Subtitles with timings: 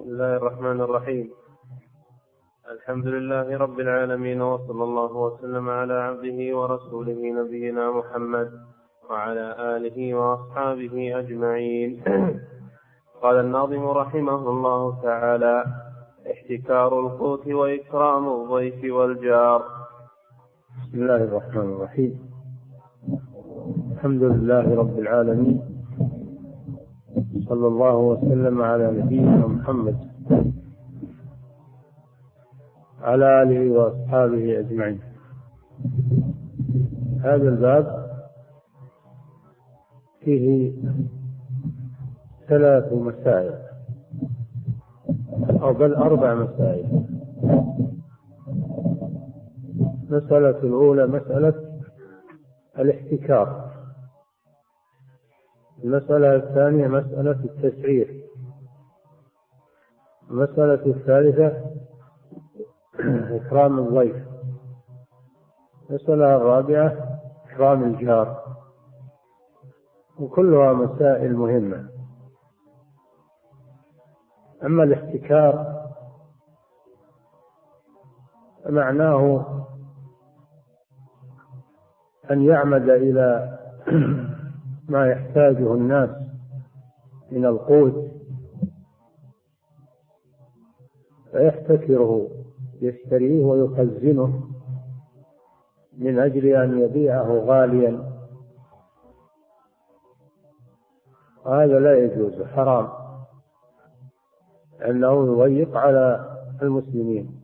[0.00, 1.30] بسم الله الرحمن الرحيم.
[2.72, 8.50] الحمد لله رب العالمين وصلى الله وسلم على عبده ورسوله نبينا محمد
[9.10, 12.02] وعلى آله وأصحابه أجمعين.
[13.22, 15.64] قال الناظم رحمه الله تعالى
[16.32, 19.60] احتكار القوت وإكرام الضيف والجار.
[20.82, 22.12] بسم الله الرحمن الرحيم.
[23.92, 25.69] الحمد لله رب العالمين
[27.38, 29.96] صلى الله وسلم على نبينا محمد
[33.02, 35.00] على آله وأصحابه أجمعين.
[37.20, 38.10] هذا الباب
[40.20, 40.72] فيه
[42.48, 43.54] ثلاث مسائل
[45.62, 47.06] أو بل أربع مسائل.
[50.10, 51.54] المسألة الأولى مسألة
[52.78, 53.69] الاحتكار.
[55.84, 58.24] المسألة الثانية مسألة التسعير.
[60.30, 61.70] المسألة الثالثة
[63.36, 64.16] إكرام الضيف.
[65.90, 68.56] المسألة الرابعة إكرام الجار.
[70.18, 71.88] وكلها مسائل مهمة.
[74.64, 75.80] أما الاحتكار
[78.68, 79.46] معناه
[82.30, 83.58] أن يعمد إلى
[84.90, 86.10] ما يحتاجه الناس
[87.30, 88.10] من القوت
[91.32, 92.28] فيحتكره
[92.82, 94.44] يشتريه ويخزنه
[95.98, 98.10] من أجل أن يبيعه غاليا.
[101.46, 102.88] هذا لا يجوز حرام
[104.88, 107.40] أنه يضيق على المسلمين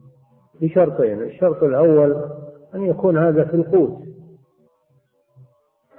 [0.61, 1.23] بشرطين.
[1.23, 2.31] الشرط الأول
[2.75, 4.06] أن يكون هذا في القوت.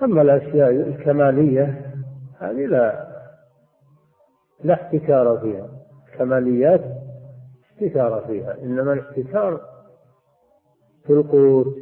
[0.04, 1.94] أما الأشياء الكمالية
[2.40, 3.08] هذه لا
[4.64, 5.70] لا احتكار فيها.
[6.14, 6.82] الكماليات
[7.64, 9.62] احتكار فيها إنما الاحتكار
[11.04, 11.76] في القوت.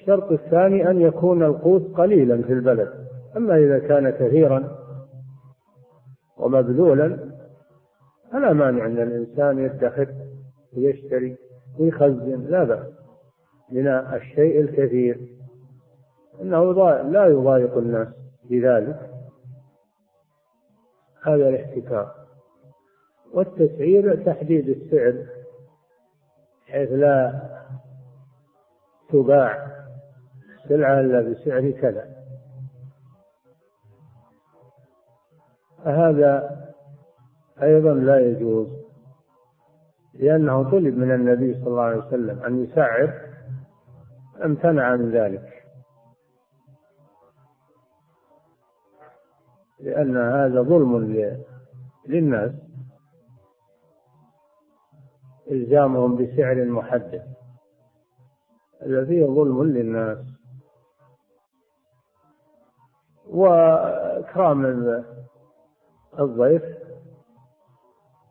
[0.00, 3.08] الشرط الثاني أن يكون القوت قليلا في البلد.
[3.36, 4.78] أما إذا كان كثيرا
[6.36, 7.34] ومبذولا
[8.32, 10.08] فلا مانع أن الإنسان يدخر
[10.76, 11.36] ويشتري
[11.78, 12.86] ويخزن لا بأس.
[13.72, 15.33] من الشيء الكثير.
[16.42, 16.72] أنه
[17.02, 18.08] لا يضايق الناس
[18.50, 19.10] بذلك.
[21.22, 22.14] هذا الاحتكار.
[23.32, 25.26] والتسعير تحديد السعر
[26.66, 27.40] حيث لا
[29.08, 29.66] تباع
[30.64, 32.14] السلعة إلا بسعر كذا.
[35.84, 36.60] فهذا
[37.62, 38.68] أيضا لا يجوز
[40.14, 43.20] لأنه طلب من النبي صلى الله عليه وسلم أن يسعر
[44.44, 45.63] امتنع من ذلك.
[49.84, 50.98] لأن هذا ظلم
[52.08, 52.52] للناس.
[55.50, 57.22] إلزامهم بسعر محدد.
[58.80, 60.18] فيه ظلم للناس.
[63.26, 64.64] وإكرام
[66.18, 66.62] الضيف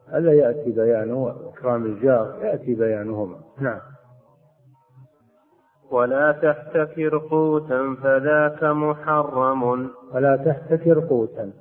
[0.07, 1.23] هذا يأتي بيانه.
[1.23, 3.39] وإكرام الجار يأتي بيانهما.
[3.59, 3.92] نعم.
[5.93, 9.89] ولا تحتكر قوتا فذاك محرم.
[10.13, 11.51] ولا تحتكر قوتا.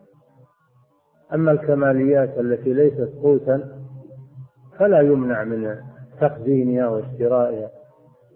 [1.34, 3.82] أما الكماليات التي ليست قوتا
[4.78, 5.76] فلا يمنع من
[6.20, 7.70] تخزينها واشترائها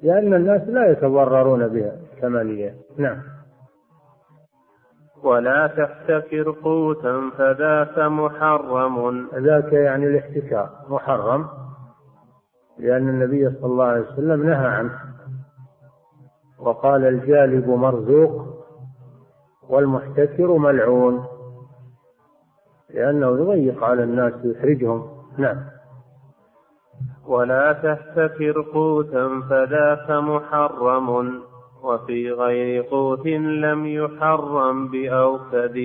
[0.02, 3.22] لأن الناس لا يتضررون بها الكماليات نعم.
[5.22, 9.28] ولا تحتكر قوتا فذاك محرم.
[9.34, 10.70] ذاك يعني الاحتكار.
[10.88, 11.46] محرم
[12.78, 15.05] لأن النبي صلى الله عليه وسلم نهى عنه.
[16.60, 18.46] وقال الجالب مرزوق
[19.68, 21.24] والمحتكر ملعون
[22.90, 25.08] لأنه يضيق على الناس ويحرجهم.
[25.38, 25.56] نعم.
[27.26, 31.40] ولا تحتكر قوتا فذاك محرم
[31.82, 35.78] وفي غير قوت لم يحرم بأوكد.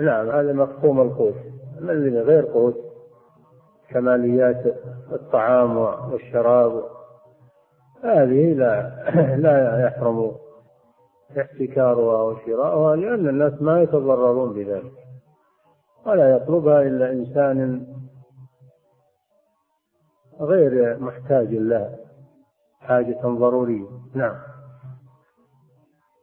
[0.00, 1.34] نعم هذا مفهوم القوت.
[1.80, 2.76] من غير قوت
[3.90, 4.62] كماليات
[5.12, 6.82] الطعام والشراب
[8.04, 9.04] هذه لا
[9.44, 10.32] لا يحرم
[11.40, 14.92] احتكارها وشراؤها لأن الناس ما يتضررون بذلك
[16.06, 17.86] ولا يطلبها إلا إنسان
[20.40, 21.96] غير محتاج لها
[22.80, 23.86] حاجة ضرورية.
[24.14, 24.36] نعم.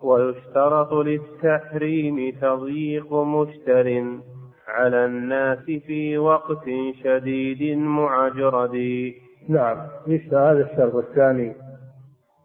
[0.01, 4.03] ويشترط للتحريم تضييق مشتر
[4.67, 6.65] على الناس في وقت
[7.03, 8.75] شديد معجرد.
[9.49, 9.87] نعم
[10.31, 11.70] هذا الشرط الثاني.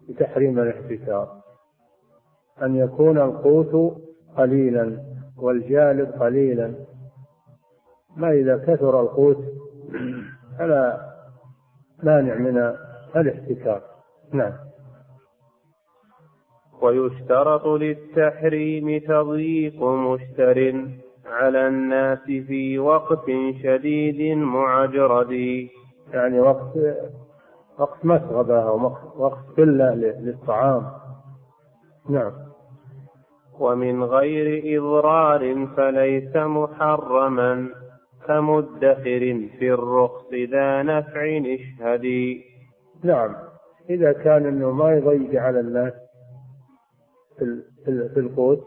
[0.08, 1.46] بتحريم الاحتكار
[2.62, 4.02] أن يكون القوت
[4.36, 5.02] قليلا
[5.38, 6.74] والجالب قليلا.
[8.16, 9.44] ما إذا كثر القوت
[10.58, 11.00] فلا
[12.02, 12.74] مانع من
[13.16, 13.82] الاحتكار
[14.32, 14.52] نعم.
[16.82, 20.86] ويشترط للتحريم تضييق مشتر
[21.26, 23.26] على الناس في وقت
[23.62, 25.32] شديد معجرد.
[26.12, 26.78] يعني وقت
[27.78, 30.90] وقت مسغبة أو وقت قلة للطعام.
[32.08, 32.32] نعم.
[33.58, 37.68] ومن غير إضرار فليس محرما
[38.26, 42.44] كمدخر في الرخص ذا نفع اشهدي
[43.04, 43.36] نعم.
[43.90, 45.92] إذا كان أنه ما يضيق على الناس
[47.38, 47.62] في
[48.14, 48.66] في القوت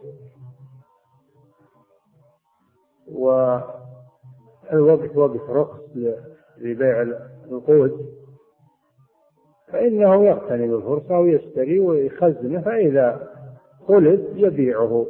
[3.07, 5.79] والوقت وقت رخص
[6.57, 7.01] لبيع
[7.51, 8.18] القوت
[9.71, 13.29] فإنه يغتنم الفرصة ويشتري ويخزنه فإذا
[13.87, 15.05] قلت يبيعه.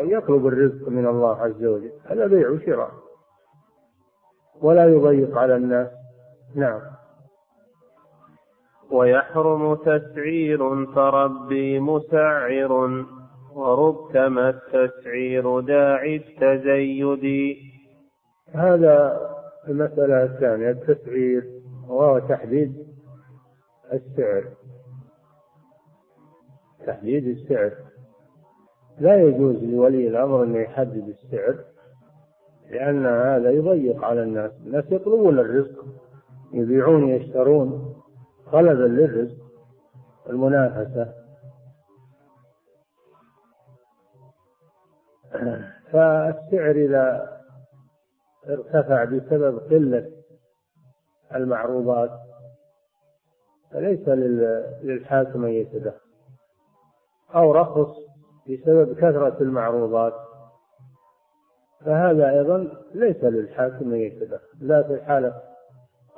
[0.00, 1.92] يطلب الرزق من الله عز وجل.
[2.04, 2.90] هذا بيع وشراء
[4.62, 5.88] ولا يضيق على الناس.
[6.54, 6.80] نعم.
[8.90, 13.04] ويحرم تسعير فربي مسعر
[13.54, 17.56] وربما التسعير داعي التزيد.
[18.52, 19.20] هذا
[19.68, 21.44] المسألة الثانية التسعير
[21.88, 22.93] وهو تحديد
[23.94, 24.44] السعر.
[26.86, 27.72] تحديد السعر.
[28.98, 31.64] لا يجوز لولي الأمر أن يحدد السعر
[32.70, 34.52] لأن هذا يضيق على الناس.
[34.66, 35.84] الناس يطلبون الرزق
[36.52, 37.94] يبيعون يشترون.
[38.52, 39.44] طلبا للرزق
[40.30, 41.14] المنافسة.
[45.92, 47.34] فالسعر إذا
[48.48, 50.10] ارتفع بسبب قلة
[51.34, 52.10] المعروضات
[53.74, 54.08] فليس
[54.82, 56.00] للحاكم أن يتدخل
[57.34, 57.96] أو رخص
[58.50, 60.14] بسبب كثرة المعروضات.
[61.84, 65.34] فهذا أيضا ليس للحاكم أن يتدخل لا في حالة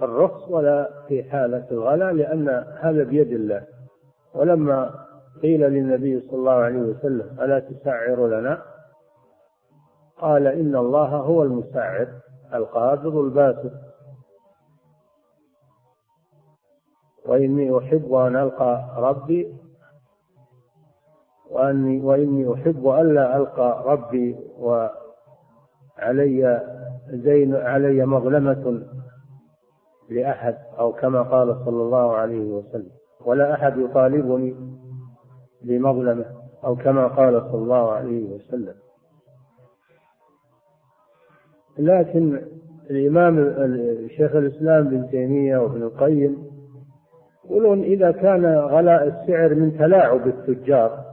[0.02, 2.48] الرخص ولا في حالة الغلاء لأن
[2.80, 3.62] هذا بيد الله.
[4.34, 4.94] ولما
[5.42, 8.62] قيل للنبي صلى الله عليه وسلم ألا تسعر لنا؟
[10.18, 12.08] قال إن الله هو المسعر
[12.54, 13.85] القابض الباسط.
[17.28, 19.54] وإني أحب أن ألقى ربي
[21.50, 26.62] وأني وإني أحب ألا ألقى ربي وعلي
[27.08, 28.82] زين علي مظلمة
[30.10, 32.90] لأحد أو كما قال صلى الله عليه وسلم.
[33.24, 34.56] ولا أحد يطالبني
[35.62, 36.24] بمظلمة
[36.64, 38.74] أو كما قال صلى الله عليه وسلم.
[41.78, 42.42] لكن
[42.90, 43.36] الإمام
[44.08, 46.55] شيخ الإسلام بن تيمية وابن القيم
[47.50, 51.04] يقولون إذا كان غلاء السعر من تلاعب التجار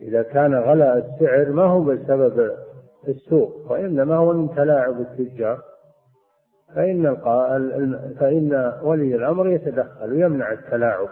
[0.00, 2.56] إذا كان غلاء السعر ما هو بسبب
[3.08, 5.62] السوق وإنما هو من تلاعب التجار.
[6.74, 7.16] فإن
[8.20, 11.08] فإن ولي الأمر يتدخل ويمنع التلاعب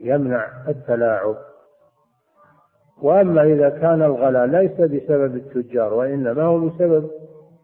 [0.00, 1.36] يمنع التلاعب.
[3.02, 7.10] وأما إذا كان الغلاء ليس بسبب التجار وإنما هو بسبب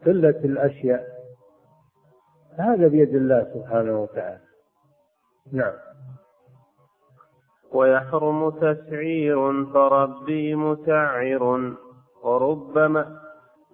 [0.05, 1.03] قلة الأشياء
[2.59, 4.44] هذا بيد الله سبحانه وتعالى.
[5.51, 5.73] نعم.
[7.73, 11.73] ويحرم تسعير فربي مسعر
[12.23, 13.19] وربما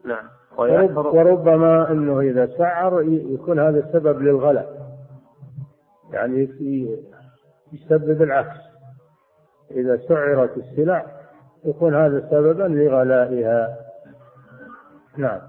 [0.05, 0.25] نعم.
[0.57, 4.81] ويحرم وربما إنه إذا سعر يكون هذا سبب للغلاء.
[6.11, 6.49] يعني
[7.73, 8.59] يسبب العكس.
[9.71, 11.05] إذا سعرت السلع
[11.65, 13.77] يكون هذا سببا لغلائها.
[15.17, 15.41] نعم.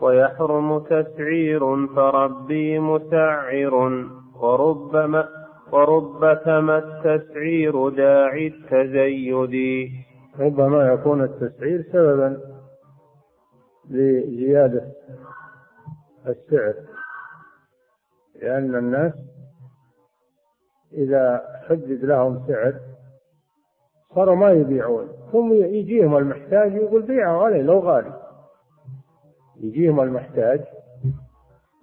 [0.00, 4.06] ويحرم تسعير فربي مسعر
[4.40, 5.28] وربما
[5.72, 9.90] وربما التسعير داعي التزيد.
[10.38, 12.40] ربما يكون التسعير سببا
[13.90, 14.92] لزيادة
[16.26, 16.74] السعر
[18.42, 19.12] لأن الناس
[20.92, 22.74] إذا حدد لهم سعر
[24.14, 25.08] صاروا ما يبيعون.
[25.32, 28.12] ثم يجيهم المحتاج يقول بيعوا عليه لو غالي.
[29.60, 30.60] يجيهم المحتاج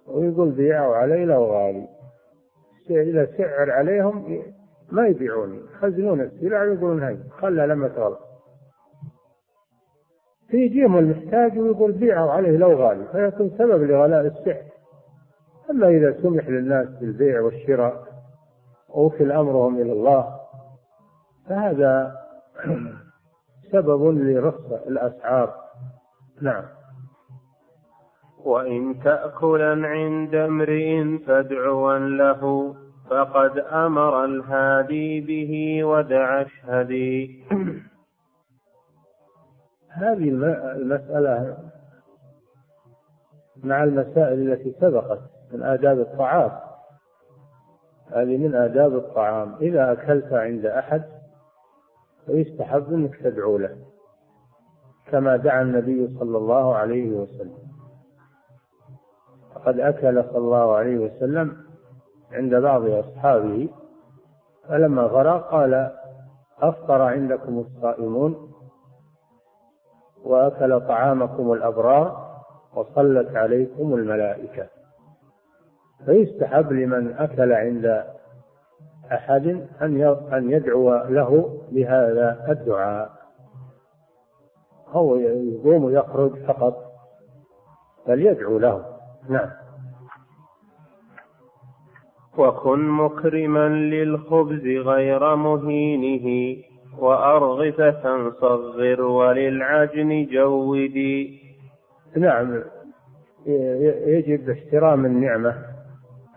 [0.06, 1.93] ويقول بيعوا علي لو غالي.
[2.90, 4.42] إذا سعر عليهم
[4.92, 8.16] ما يبيعون يخزنون السلع ويقولون هاي خلها لما تغلى
[10.48, 14.62] فيجيهم المحتاج ويقول بيعوا عليه لو غالي فيكون سبب لغلاء السعر
[15.70, 18.04] أما إذا سمح للناس بالبيع والشراء
[18.88, 20.40] ووكل أمرهم إلى الله
[21.48, 22.16] فهذا
[23.72, 25.54] سبب لرخص الأسعار.
[26.42, 26.64] نعم.
[28.44, 32.74] وإن تأكلا عند امرئ فادعوا له
[33.10, 37.44] فقد أمر الهادي به ودع اشهدي
[39.88, 40.28] هذه
[40.76, 41.58] المسألة
[43.64, 45.20] مع المسائل التي سبقت
[45.52, 46.50] من آداب الطعام.
[48.10, 49.54] هذه من آداب الطعام.
[49.60, 51.04] إذا أكلت عند أحد
[52.26, 53.76] فيستحب أنك تدعو له
[55.06, 57.73] كما دعا النبي صلى الله عليه وسلم.
[59.66, 61.56] قد أكل صلى الله عليه وسلم
[62.32, 63.68] عند بعض أصحابه
[64.68, 65.90] فلما فرغ قال
[66.62, 68.50] أفطر عندكم الصائمون؟
[70.24, 72.34] وأكل طعامكم الأبرار
[72.74, 74.66] وصلت عليكم الملائكة.
[76.06, 78.04] فيستحب لمن أكل عند
[79.12, 79.66] أحد
[80.32, 83.10] أن يدعو له بهذا الدعاء.
[84.88, 86.92] هو يقوم يخرج فقط
[88.06, 88.93] بل يدعو له.
[89.28, 89.50] نعم.
[92.38, 96.56] وكن مكرما للخبز غير مهينه
[96.98, 101.40] وأرغفة صغر وللعجن جودي
[102.16, 102.62] نعم.
[104.06, 105.54] يجب احترام النعمة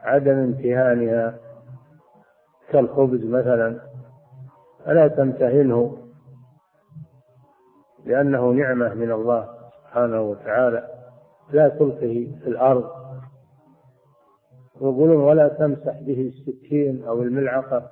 [0.03, 1.39] عدم امتهانها.
[2.71, 3.79] كالخبز مثلا
[4.85, 5.97] فلا تمتهنه؟
[8.05, 9.47] لأنه نعمة من الله
[9.83, 10.96] سبحانه وتعالى.
[11.51, 12.91] لا تلقه في الأرض.
[14.81, 17.89] يقولون ولا تمسح به السكين أو الملعقة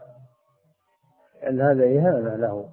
[1.41, 2.69] لأن هذا إهانة له.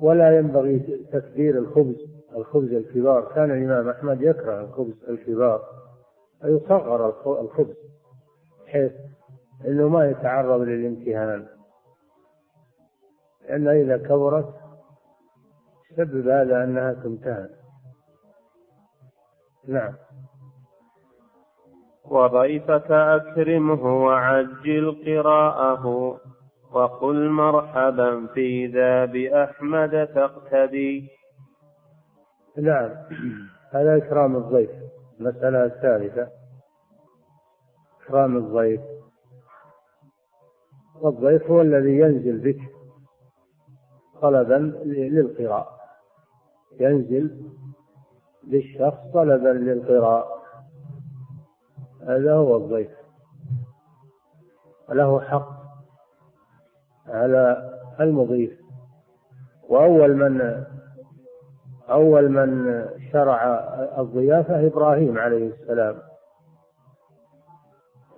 [0.00, 0.78] ولا ينبغي
[1.12, 1.96] تكبير الخبز
[2.36, 3.32] الخبز الكبار.
[3.34, 5.62] كان الإمام أحمد يكره الخبز الكبار
[6.44, 7.08] يصغر
[7.40, 7.76] الخبز
[8.64, 8.92] بحيث
[9.66, 11.46] أنه ما يتعرض للامتهان.
[13.42, 14.54] لأن إذا كبرت
[15.96, 17.48] سبب هذا أنها تمتهن.
[19.68, 19.92] نعم.
[22.04, 26.16] وضيفك أكرمه وعجل قراءه
[26.72, 31.08] وقل مرحبا في ذا بأحمد تقتدي.
[32.58, 32.90] نعم.
[33.72, 34.70] هذا إكرام الضيف.
[35.20, 36.28] المسألة الثالثة.
[38.04, 38.80] إكرام الضيف.
[41.00, 42.60] والضيف هو الذي ينزل بك
[44.22, 45.76] طلبا للقراءة.
[46.80, 47.56] ينزل
[48.46, 50.42] للشخص طلبا للقراءة.
[52.08, 52.90] هذا هو الضيف.
[54.88, 55.48] له حق
[57.06, 58.60] على المضيف.
[59.68, 60.64] وأول من
[61.90, 63.44] أول من شرع
[63.98, 65.96] الضيافة إبراهيم عليه السلام.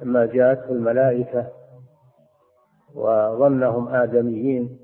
[0.03, 1.49] لما جاءته الملائكة
[2.95, 4.79] وظنهم آدميين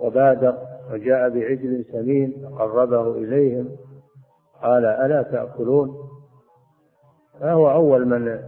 [0.00, 0.58] وبادر
[0.92, 3.76] وجاء بعجل سمين قربه إليهم.
[4.62, 5.96] قال ألا تأكلون؟
[7.40, 8.38] فهو أول من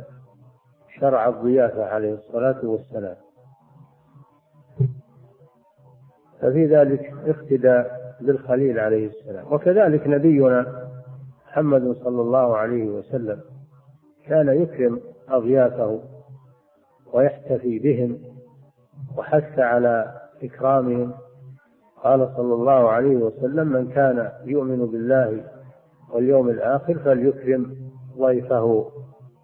[1.00, 3.16] شرع الضيافة عليه الصلاة والسلام.
[6.40, 9.52] ففي ذلك اقتداء بالخليل عليه السلام.
[9.52, 10.88] وكذلك نبينا
[11.46, 13.40] محمد صلى الله عليه وسلم
[14.26, 16.00] كان يكرم أضيافه
[17.12, 18.18] ويحتفي بهم
[19.16, 21.12] وحث على إكرامهم.
[22.04, 25.44] قال صلى الله عليه وسلم من كان يؤمن بالله
[26.12, 27.76] واليوم الآخر فليكرم
[28.18, 28.90] ضيفه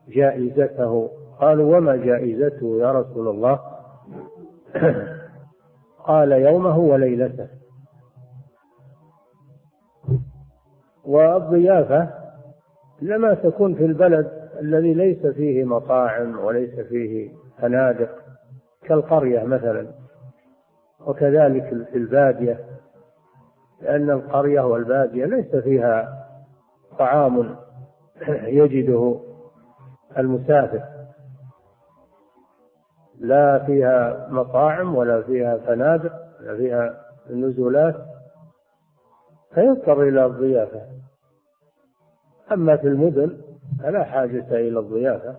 [0.08, 1.10] جائزته.
[1.40, 3.60] قالوا وما جائزته يا رسول الله؟
[6.08, 7.48] قال يومه وليلته.
[11.04, 12.08] والضيافة
[13.02, 14.30] لما تكون في البلد
[14.60, 18.10] الذي ليس فيه مطاعم وليس فيه فنادق
[18.82, 19.86] كالقرية مثلا
[21.06, 22.60] وكذلك في البادية
[23.82, 26.25] لأن القرية والبادية ليس فيها
[26.98, 27.56] طعام
[28.28, 29.20] يجده
[30.18, 30.82] المسافر.
[33.18, 37.00] لا فيها مطاعم ولا فيها فنادق ولا فيها
[37.30, 37.96] نزولات
[39.54, 40.82] فيضطر إلى الضيافة.
[42.52, 43.40] أما في المدن
[43.82, 45.36] فلا حاجة إلى الضيافة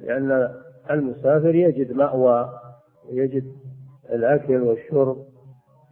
[0.00, 0.54] لأن
[0.90, 2.50] المسافر يجد مأوى
[3.08, 3.52] ويجد
[4.10, 5.26] الأكل والشرب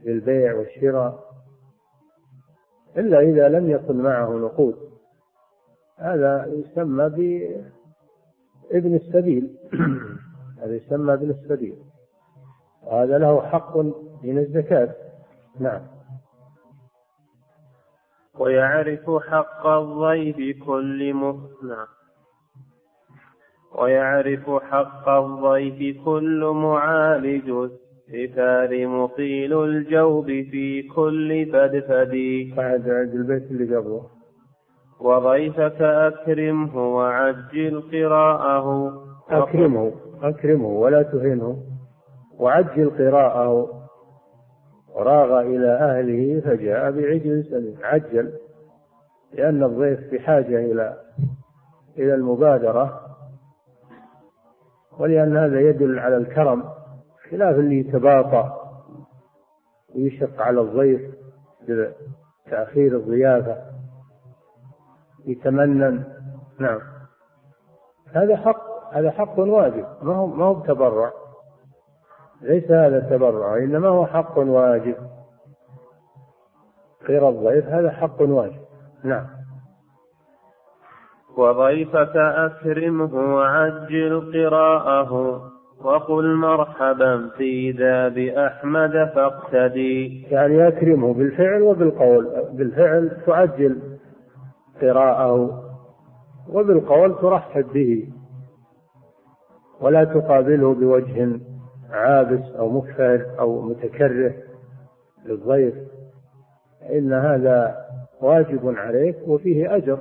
[0.04, 1.23] للبيع والشراء.
[2.96, 4.76] إلا إذا لم يكن معه نقود.
[5.98, 7.08] هذا يسمى
[8.70, 9.56] بابن السبيل.
[10.62, 11.76] هذا يسمى ابن السبيل.
[12.82, 13.76] وهذا له حق
[14.22, 14.94] من الزكاة.
[15.60, 15.80] نعم.
[18.38, 21.14] ويعرف حق الضيف كل
[21.62, 21.86] نعم
[23.74, 27.70] ويعرف حق الضيف كل معالج
[28.08, 32.14] الستار مقيل الجوب في كل فدفد.
[32.56, 34.06] بعد عند البيت اللي قبله
[35.00, 38.92] وضيفك أكرمه وعجل قراءه
[39.30, 39.92] أكرمه
[40.22, 41.62] أكرمه ولا تهنه
[42.38, 43.68] وعجل قراءه
[44.94, 48.32] وراغ إلى أهله فجاء بعجل سمين عجل
[49.32, 50.96] لأن الضيف بحاجة إلى
[51.98, 53.00] إلى المبادرة.
[54.98, 56.64] ولأن هذا يدل على الكرم.
[57.30, 58.64] خلاف اللي يتباطأ
[59.94, 61.14] ويشق على الضيف
[62.46, 63.56] بتأخير الضيافة.
[65.26, 66.04] يتمنن.
[66.58, 66.80] نعم.
[68.12, 69.86] هذا حق هذا حق واجب.
[70.02, 71.12] ما هو ما هو بتبرع
[72.40, 74.96] ليس هذا تبرع إنما هو حق واجب.
[77.06, 78.64] خير الضيف هذا حق واجب.
[79.04, 79.26] نعم.
[81.36, 85.53] وضيفك أكرمه وعجل قراءه.
[85.84, 90.22] وقل مرحبا في ذا بأحمد فاقتدي.
[90.22, 93.78] يعني أكرمه بالفعل وبالقول بالفعل تعجل
[94.80, 95.62] قراءه
[96.48, 98.08] وبالقول ترحب به.
[99.80, 101.40] ولا تقابله بوجه
[101.90, 104.34] عابس أو مكفر أو متكره
[105.24, 105.74] للضيف
[106.92, 107.76] إن هذا
[108.20, 109.98] واجب عليك وفيه أجر.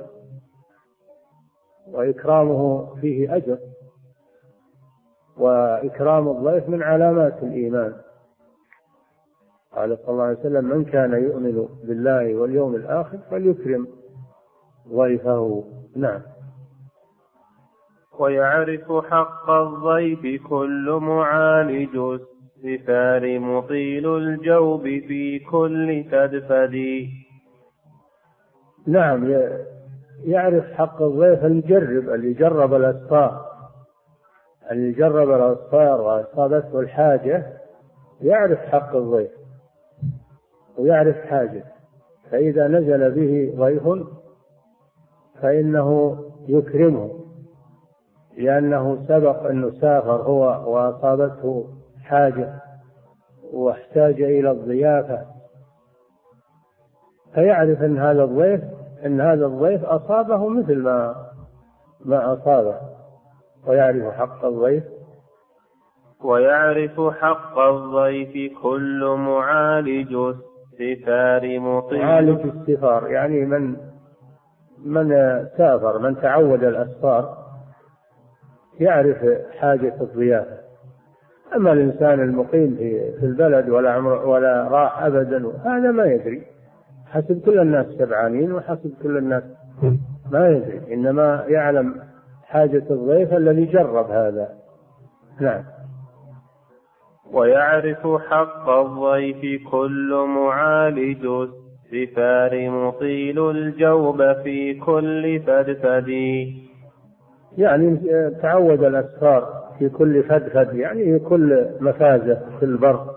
[1.92, 3.58] وإكرامه فيه أجر.
[5.38, 7.92] وإكرام الضيف من علامات الإيمان.
[9.76, 13.86] قال صلى الله عليه وسلم من كان يؤمن بالله واليوم الآخر فليكرم
[14.88, 15.64] ضيفه.
[15.96, 16.20] نعم.
[18.18, 27.06] ويعرف حق الضيف كل معالج السفار مطيل الجوب في كل فدفد
[28.86, 29.34] نعم
[30.24, 33.43] يعرف حق الضيف المجرب اللي جرب الأسفار
[34.70, 37.46] اللي جرب الأسفار وأصابته الحاجة
[38.20, 39.30] يعرف حق الضيف
[40.78, 41.64] ويعرف حاجة
[42.30, 44.06] فإذا نزل به ضيف
[45.42, 46.18] فإنه
[46.48, 47.24] يكرمه
[48.38, 51.68] لأنه سبق أنه سافر هو وأصابته
[52.02, 52.60] حاجة
[53.52, 55.26] واحتاج إلى الضيافة.
[57.34, 58.60] فيعرف أن هذا الضيف
[59.06, 61.26] أن هذا الضيف أصابه مثل ما
[62.04, 62.80] ما أصابه.
[63.66, 64.84] ويعرف حق الضيف.
[66.24, 72.06] ويعرف حق الضيف كل معالج السفار مطيع.
[72.06, 73.76] معالج السفار يعني من
[74.84, 75.08] من
[75.56, 77.36] سافر من تعود الأسفار
[78.80, 79.18] يعرف
[79.58, 80.58] حاجة الضيافة
[81.56, 86.42] أما الإنسان المقيم في في البلد ولا عمر ولا راح أبدا هذا ما يدري.
[87.06, 89.42] حسب كل الناس سبعانين وحسب كل الناس
[90.30, 90.94] ما يدري.
[90.94, 91.94] إنما يعلم
[92.54, 94.48] حاجة الضيف الذي جرب هذا.
[95.40, 95.64] نعم.
[97.32, 106.08] ويعرف حق الضيف كل معالج السفار مطيل الجوب في كل فدفد.
[107.58, 108.00] يعني
[108.42, 113.10] تعود الأسفار في كل فدفد يعني في كل مفازة في البر.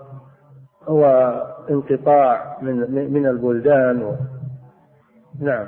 [0.88, 1.04] هو
[1.70, 2.76] انقطاع من
[3.12, 4.14] من البلدان و...
[5.40, 5.66] نعم.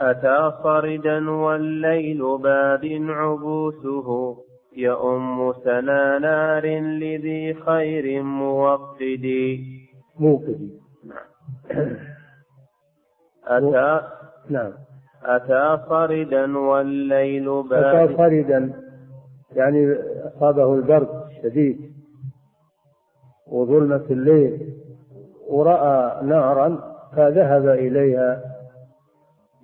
[0.00, 4.36] أتى صردا والليل باد عبوسه.
[4.76, 9.26] يؤم سنا نار لذي خير موقد
[10.20, 10.70] موقد
[11.04, 11.96] نعم.
[13.46, 14.06] أتى
[14.50, 14.72] نعم.
[15.24, 17.84] أتى صردا والليل باد.
[17.84, 18.72] أتى صردا
[19.52, 21.94] يعني أصابه البرد الشديد
[23.46, 24.74] وظلمة الليل
[25.48, 28.53] ورأى نارا فذهب إليها.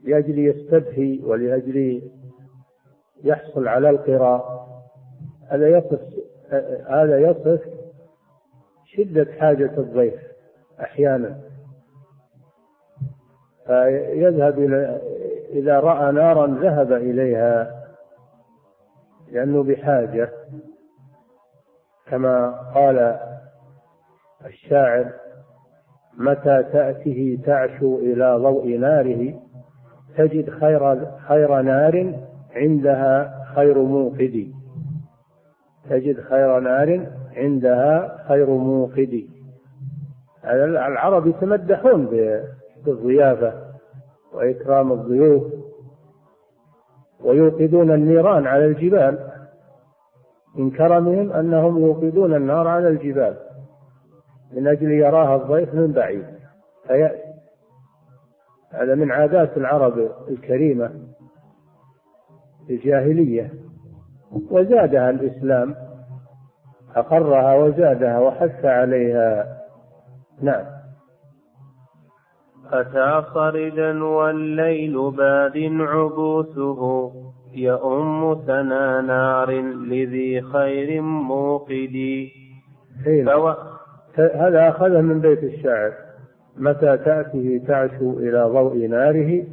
[0.04, 2.02] لأجل يستدفي ولأجل
[3.24, 4.66] يحصل على القراء
[5.48, 6.00] هذا يصف
[6.88, 7.60] هذا يصف
[8.84, 10.14] شدة حاجة الضيف
[10.80, 11.40] أحيانا.
[13.66, 15.00] فيذهب إلى
[15.50, 17.84] إذا رأى نارا ذهب إليها
[19.32, 20.30] لأنه بحاجة.
[22.06, 23.18] كما قال
[24.46, 25.12] الشاعر
[26.18, 29.49] متى تأته تعشو إلى ضوء ناره؟
[30.16, 32.14] تجد خير خير نار
[32.56, 34.52] عندها خير موقد.
[35.90, 39.28] تجد خير نار عندها خير موقد.
[40.44, 42.06] العرب يتمدحون
[42.84, 43.52] بالضيافة
[44.32, 45.42] وإكرام الضيوف
[47.24, 49.18] ويوقدون النيران على الجبال.
[50.54, 53.36] من كرمهم أنهم يوقدون النار على الجبال
[54.52, 56.24] من أجل يراها الضيف من بعيد.
[56.86, 57.19] فيأتي
[58.72, 60.90] هذا من عادات العرب الكريمة
[62.66, 63.50] في الجاهلية
[64.50, 65.74] وزادها الإسلام
[66.96, 69.60] أقرها وزادها وحث عليها.
[70.42, 70.64] نعم.
[72.72, 77.12] أتى صردا والليل باد عبوسه
[77.54, 82.28] يؤم سنا نار لذي خير موقد
[83.04, 83.54] فو...
[84.16, 85.92] هذا أخذه من بيت الشاعر.
[86.60, 89.44] متى تأته تعشو إلى ضوء ناره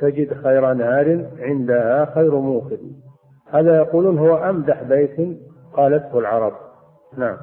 [0.00, 2.80] تجد خير نار عندها خير موقد.
[3.52, 5.38] هذا يقولون هو أمدح بيت
[5.76, 6.52] قالته العرب.
[7.18, 7.36] نعم.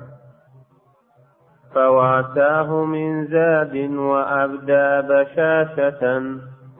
[1.74, 6.24] فواساه من زاد وأبدى بشاشة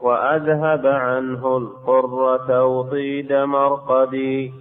[0.04, 4.52] وأذهب عنه القر توطيد مرقدي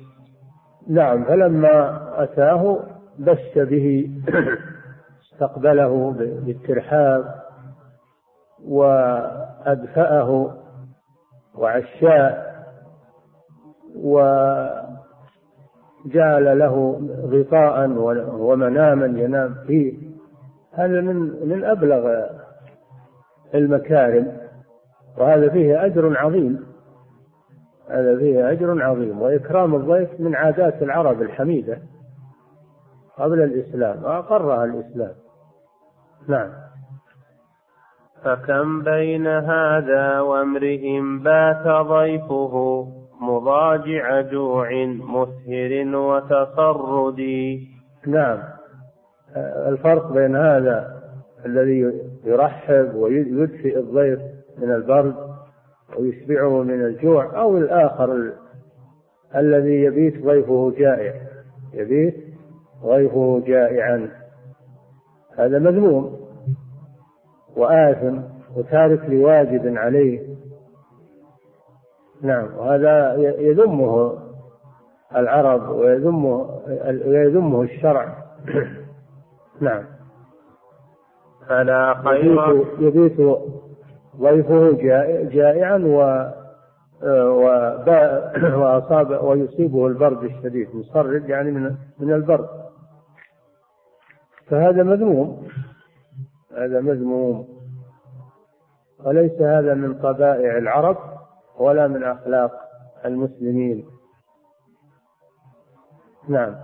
[0.89, 2.79] نعم فلما أتاه
[3.19, 4.11] بش به
[5.33, 6.15] استقبله
[6.47, 7.46] بالترحاب
[8.65, 10.55] وأدفأه
[11.55, 12.47] وعشاء
[13.97, 14.89] وجعل
[16.59, 17.91] له غطاء
[18.41, 20.07] ومناما ينام فيه.
[20.73, 22.27] هذا من من أبلغ
[23.55, 24.37] المكارم
[25.19, 26.67] وهذا فيه أجر عظيم.
[27.91, 31.79] هذا فيه أجر عظيم وإكرام الضيف من عادات العرب الحميدة
[33.19, 35.15] قبل الإسلام وأقرها الإسلام.
[36.29, 36.66] نعم.
[38.25, 42.87] فكم بين هذا وامرئ بات ضيفه
[43.21, 47.21] مضاجع جوع مسهر وتصرد
[48.07, 48.39] نعم.
[49.67, 50.97] الفرق بين هذا
[51.47, 51.93] الذي
[52.25, 54.21] يرحب ويدفئ الضيف
[54.59, 55.15] من البرد
[55.99, 58.33] ويشبعه من الجوع أو الآخر
[59.37, 61.15] الذي يبيت ضيفه جائع.
[61.75, 62.15] يبيت
[62.85, 64.09] ضيفه جائعا.
[65.39, 66.26] هذا مذموم.
[67.57, 68.19] وآثم
[68.57, 70.37] وتارك لواجب عليه.
[72.23, 74.19] نعم وهذا يذمه
[75.17, 76.61] العرب ويذمه
[77.07, 78.17] ويذمه الشرع.
[79.61, 79.85] نعم.
[81.49, 83.21] فلا خير؟ يبيت
[84.21, 84.73] ضيفه
[85.31, 86.27] جائعا و
[88.57, 92.49] وأصاب ويصيبه البرد الشديد مصرد يعني من من البرد.
[94.47, 95.49] فهذا مذموم.
[96.57, 97.49] هذا مذموم.
[99.05, 100.97] وليس هذا من طبائع العرب
[101.59, 102.53] ولا من أخلاق
[103.05, 103.85] المسلمين.
[106.29, 106.55] نعم.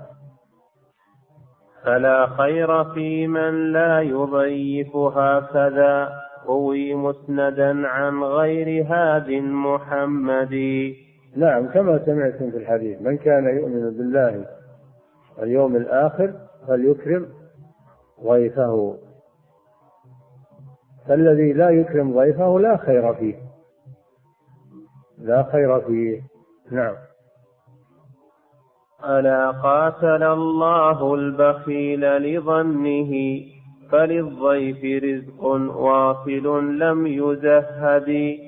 [1.84, 6.22] فلا خير في من لا يضيف هكذا.
[6.46, 10.54] روي مسندا عن غير هاد محمد.
[11.36, 14.46] نعم كما سمعتم في الحديث من كان يؤمن بالله
[15.42, 16.32] اليوم الآخر
[16.68, 17.26] فليكرم
[18.24, 18.98] ضيفه.
[21.08, 23.34] فالذي لا يكرم ضيفه لا خير فيه.
[25.18, 26.22] لا خير فيه.
[26.70, 26.94] نعم.
[29.04, 33.40] ألا قاتل الله البخيل لظنه
[33.90, 35.44] فللضيف رزق
[35.76, 38.38] واصل لم يزهد.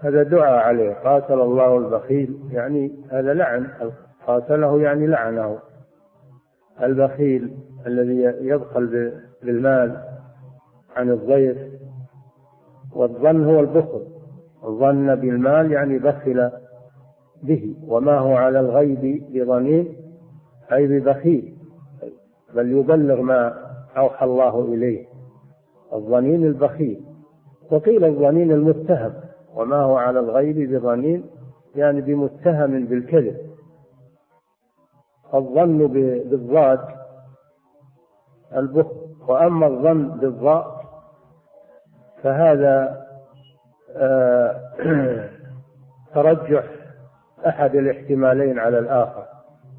[0.00, 0.92] هذا دعاء عليه.
[0.94, 3.70] قاتل الله البخيل يعني هذا لعن.
[4.26, 5.58] قاتله يعني لعنه.
[6.82, 10.17] البخيل الذي يبخل بالمال.
[10.98, 11.58] عن الضيف
[12.96, 14.02] والظن هو البخل.
[14.64, 16.50] الظن بالمال يعني بخل
[17.42, 19.96] به وما هو على الغيب بضنين
[20.72, 21.56] أي ببخيل.
[22.54, 23.54] بل يبلغ ما
[23.96, 25.06] أوحى الله إليه.
[25.92, 27.00] الظنين البخيل.
[27.70, 29.12] وقيل الظنين المتهم
[29.54, 31.24] وما هو على الغيب بظنين
[31.76, 33.36] يعني بمتهم بالكذب.
[35.34, 36.80] الظن بالضاد
[38.56, 38.96] البخل.
[39.28, 40.77] وأما الظن بالضاء
[42.22, 43.04] فهذا
[43.96, 44.60] آه،
[46.14, 46.64] ترجح
[47.46, 49.24] أحد الاحتمالين على الآخر.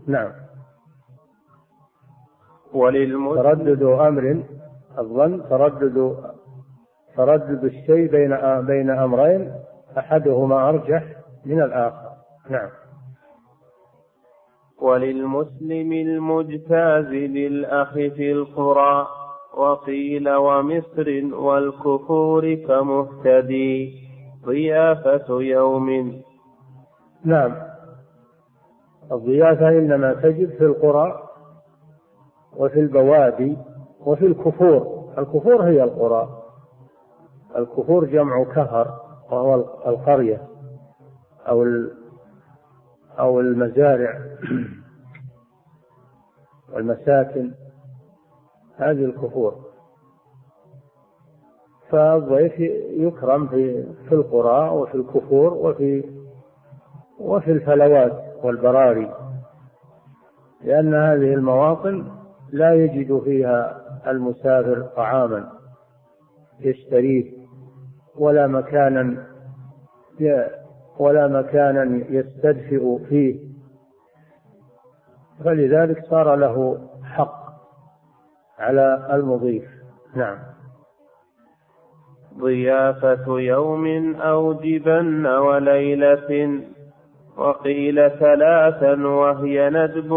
[0.08, 0.32] نعم.
[2.74, 4.44] وللمسلم تردد أمر
[5.00, 6.16] الظن تردد
[7.18, 9.54] تردد الشيء بين بين أمرين
[9.98, 11.04] أحدهما أرجح
[11.46, 12.10] من الآخر.
[12.50, 12.70] نعم.
[14.82, 19.08] وللمسلم المجتاز للأخ في القرى.
[19.60, 23.94] وقيل ومصر والكفور كمهتدي
[24.46, 26.22] ضيافة يوم.
[27.26, 27.56] نعم.
[29.12, 31.24] الضيافة إنما تجد في القرى
[32.58, 33.58] وفي البوادي
[34.00, 35.10] وفي الكفور.
[35.18, 36.30] الكفور هي القرى.
[37.58, 39.00] الكفور جمع كهر
[39.32, 39.56] وهو
[39.88, 40.42] القرية
[41.48, 41.66] أو
[43.20, 44.20] أو المزارع
[46.74, 47.52] والمساكن.
[48.80, 49.56] هذه الكفور.
[51.90, 56.04] فالضيف يكرم في في القرى وفي الكفور وفي
[57.20, 59.12] وفي الفلوات والبراري
[60.64, 62.06] لأن هذه المواطن
[62.52, 65.52] لا يجد فيها المسافر طعاما
[66.60, 67.32] يشتريه
[68.16, 69.26] ولا مكانا
[71.00, 73.50] ولا مكانا يستدفئ فيه.
[75.46, 77.39] فلذلك صار له حق
[78.60, 79.64] على المضيف.
[80.16, 80.38] نعم.
[82.38, 86.62] ضيافة يوم أو جبن وليلة
[87.38, 90.14] وقيل ثلاثا وهي ندب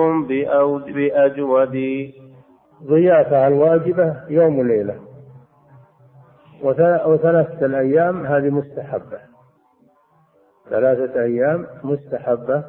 [0.94, 1.76] بأجود.
[2.84, 5.00] ضيافة الواجبة يوم وليلة.
[7.06, 9.18] وثلاثة الأيام هذه مستحبة.
[10.70, 12.64] ثلاثة أيام مستحبة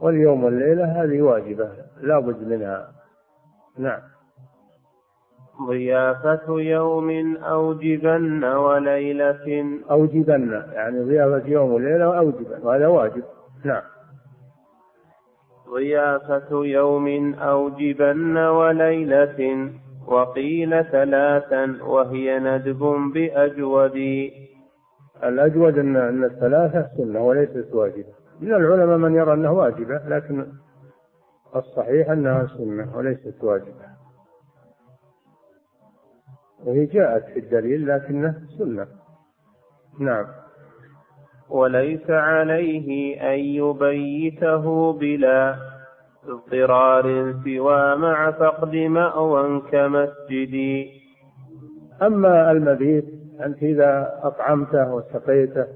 [0.00, 2.88] واليوم والليلة هذه واجبة لا بد منها.
[3.78, 4.15] نعم.
[5.62, 9.80] ضيافة يوم أوجبن وليلة.
[9.90, 13.22] أوجبن يعني ضيافة يوم وليلة وأوجبن وهذا واجب.
[13.64, 13.82] نعم.
[15.70, 19.70] ضيافة يوم أوجبن وليلة
[20.06, 24.30] وقيل ثلاثا وهي ندب بأجود.
[25.24, 30.46] الأجود أن أن الثلاثة سنة وليست واجبة من العلماء من يرى أنها واجبة لكن
[31.56, 33.95] الصحيح أنها سنة وليست واجبة.
[36.66, 38.86] وهي جاءت في الدليل لكنه سنة.
[40.00, 40.26] نعم.
[41.48, 45.56] وليس عليه أن يبيته بلا
[46.28, 50.86] اضطرار سوى مع فقد مأوى كمسجد.
[52.02, 53.04] أما المبيت
[53.40, 55.66] أنت إذا أطعمته وسقيته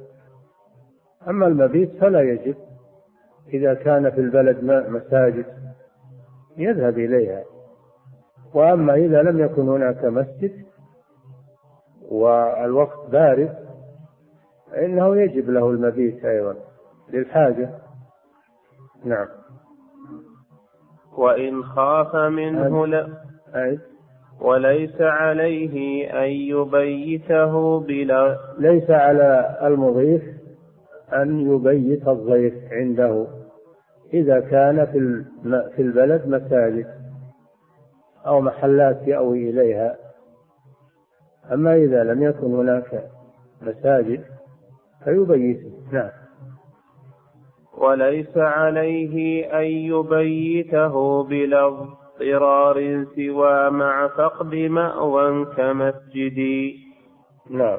[1.29, 2.55] أما المبيت فلا يجب.
[3.53, 5.46] إذا كان في البلد مساجد
[6.57, 7.44] يذهب إليها.
[8.55, 10.69] وأما إذا لم يكن هناك مسجد
[12.11, 13.55] والوقت بارد
[14.73, 16.55] فإنه يجب له المبيت أيضا
[17.12, 17.70] للحاجة.
[19.05, 19.27] نعم.
[21.16, 23.09] وإن خاف منه لا
[24.40, 30.23] وليس عليه أن يبيته بلا ليس على المضيف
[31.12, 33.27] أن يبيت الضيف عنده
[34.14, 35.25] إذا كان في
[35.77, 36.87] في البلد مساجد
[38.27, 39.96] أو محلات يأوي إليها.
[41.53, 43.05] أما إذا لم يكن هناك
[43.62, 44.24] مساجد
[45.05, 46.11] فيبيته نعم.
[47.79, 56.70] وليس عليه أن يبيته بلا اضطرار سوى مع فقد مأوى كمسجد.
[57.50, 57.79] نعم.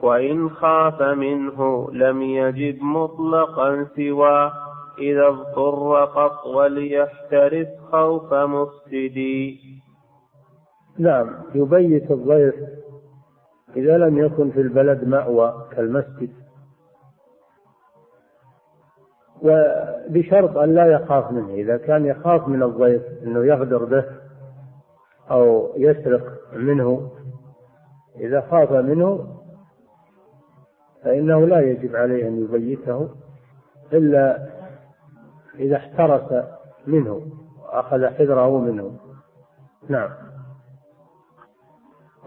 [0.00, 4.52] وإن خاف منه لم يجب مطلقا سوى.
[4.98, 9.18] إذا اضطر قط وليحترس خوف مفسد
[10.98, 11.30] نعم.
[11.54, 12.54] يبيت الضيف
[13.76, 16.30] إذا لم يكن في البلد مأوى كالمسجد.
[19.42, 24.04] وبشرط أن لا يخاف منه إذا كان يخاف من الضيف أنه يغدر به
[25.30, 27.10] أو يسرق منه
[28.16, 29.38] إذا خاف منه
[31.04, 33.08] فإنه لا يجب عليه أن يبيته
[33.92, 34.48] إلا
[35.58, 36.44] إذا احترس
[36.86, 37.26] منه
[37.62, 38.96] وأخذ حذره منه.
[39.88, 40.10] نعم.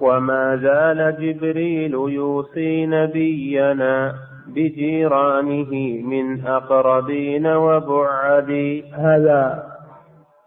[0.01, 4.13] وما زال جبريل يوصي نبينا
[4.47, 5.71] بجيرانه
[6.03, 8.81] من أقربين وبعد.
[8.93, 9.63] هذا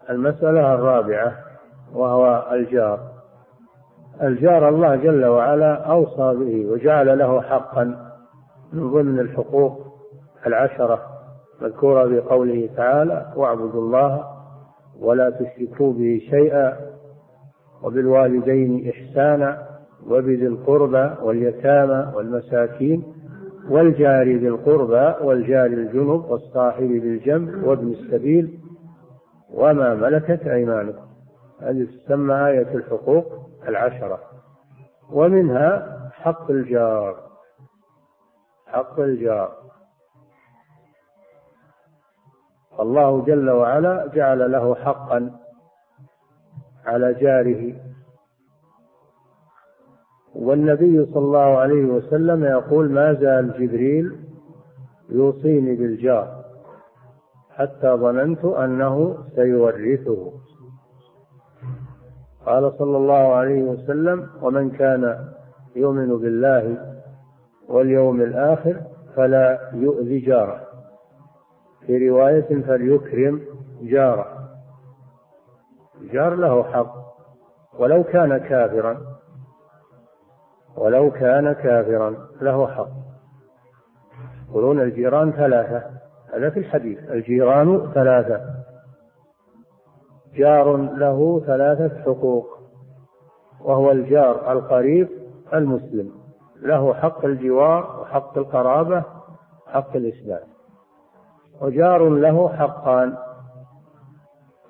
[0.09, 1.33] المسألة الرابعة
[1.93, 2.99] وهو الجار.
[4.21, 7.83] الجار الله جل وعلا أوصى به وجعل له حقا
[8.73, 9.79] من ضمن الحقوق
[10.47, 10.99] العشرة
[11.61, 14.23] مذكورة بقوله تعالى واعبدوا الله
[14.99, 16.77] ولا تشركوا به شيئا
[17.83, 19.67] وبالوالدين إحسانا
[20.07, 23.03] وبذي القربى واليتامى والمساكين
[23.69, 28.59] والجار ذي القربى والجار الجنب والصاحب بالجنب وابن السبيل
[29.53, 31.05] وما ملكت أيمانكم.
[31.61, 33.25] هذه تسمى آية الحقوق
[33.67, 34.19] العشرة.
[35.11, 37.15] ومنها حق الجار.
[38.67, 39.51] حق الجار.
[42.79, 45.31] الله جل وعلا جعل له حقا
[46.89, 47.73] على جاره.
[50.35, 54.15] والنبي صلى الله عليه وسلم يقول ما زال جبريل
[55.09, 56.45] يوصيني بالجار
[57.51, 60.31] حتى ظننت أنه سيورثه.
[62.45, 65.29] قال صلى الله عليه وسلم ومن كان
[65.75, 66.95] يؤمن بالله
[67.67, 68.81] واليوم الآخر
[69.15, 70.61] فلا يؤذي جاره.
[71.85, 73.41] في رواية فليكرم
[73.81, 74.38] جاره.
[76.01, 76.95] الجار له حق.
[77.79, 78.97] ولو كان كافرا
[80.77, 82.89] ولو كان كافرا له حق.
[84.49, 85.83] يقولون الجيران ثلاثة
[86.33, 86.99] هذا في الحديث.
[87.11, 88.41] الجيران ثلاثة.
[90.35, 92.59] جار له ثلاثة حقوق
[93.61, 95.09] وهو الجار القريب
[95.53, 96.11] المسلم.
[96.61, 99.03] له حق الجوار وحق القرابة
[99.67, 100.47] حق الإسلام.
[101.61, 103.17] وجار له حقان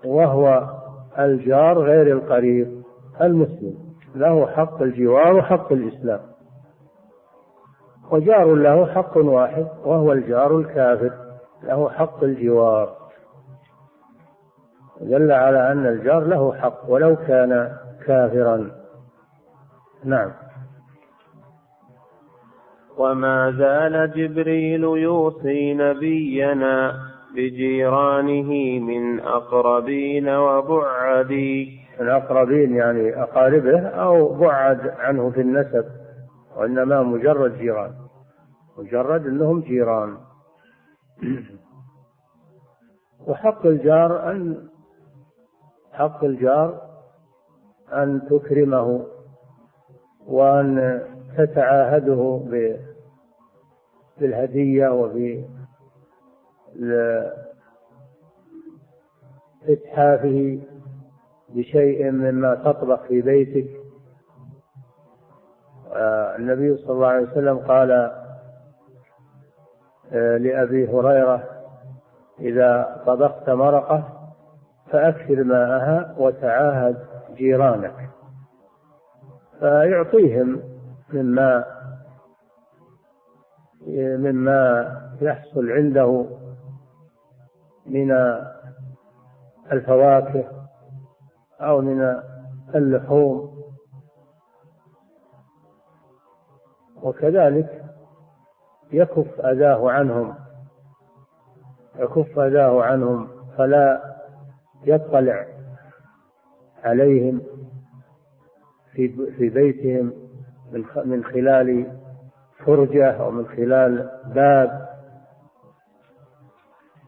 [0.06, 0.79] وهو
[1.20, 2.84] الجار غير القريب
[3.22, 3.76] المسلم
[4.16, 6.20] له حق الجوار وحق الإسلام.
[8.12, 11.12] وجار له حق واحد وهو الجار الكافر
[11.64, 12.96] له حق الجوار.
[15.02, 18.72] دل على أن الجار له حق ولو كان كافرا.
[20.04, 20.32] نعم.
[22.98, 31.80] وما زال جبريل يوصي نبينا بجيرانه من أقربين وبعدي.
[32.00, 35.86] الأقربين يعني أقاربه أو بعد عنه في النسب
[36.56, 37.92] وإنما مجرد جيران.
[38.78, 40.18] مجرد أنهم جيران.
[43.28, 44.70] وحق الجار أن
[45.94, 46.82] حق الجار
[47.94, 49.06] أن تكرمه
[50.28, 51.02] وأن
[51.38, 52.42] تتعاهده
[54.20, 55.46] بالهدية وفي
[59.70, 60.60] إتحافه
[61.50, 63.70] بشيء مما تطبخ في بيتك.
[66.40, 67.92] النبي صلى الله عليه وسلم قال
[70.12, 71.44] آه، لأبي هريرة
[72.40, 74.32] إذا طبخت مرقة
[74.92, 76.98] فأكثر ماءها وتعاهد
[77.36, 78.10] جيرانك.
[79.60, 80.62] فيعطيهم
[81.14, 81.66] مما
[83.98, 86.26] مما يحصل عنده
[87.90, 88.12] من
[89.72, 90.46] الفواكه
[91.62, 92.22] أو من
[92.76, 93.60] اللحوم.
[97.04, 97.86] وكذلك
[98.92, 100.36] يكف أذاه عنهم
[102.00, 104.16] يكف أذاه عنهم فلا
[104.84, 105.46] يطلع
[106.84, 107.42] عليهم
[108.92, 110.14] في في بيتهم
[110.72, 111.98] من من خلال
[112.66, 114.89] فرجة أو من خلال باب.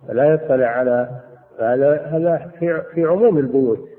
[0.07, 1.21] فلا يطلع على
[1.59, 3.89] هذا في في عموم البيوت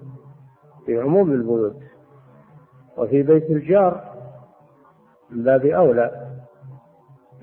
[0.87, 1.77] في عموم البيوت.
[2.97, 4.13] وفي بيت الجار
[5.31, 6.27] من باب أولى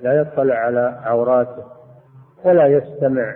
[0.01, 1.63] لا يطلع على عوراته
[2.45, 3.35] ولا يستمع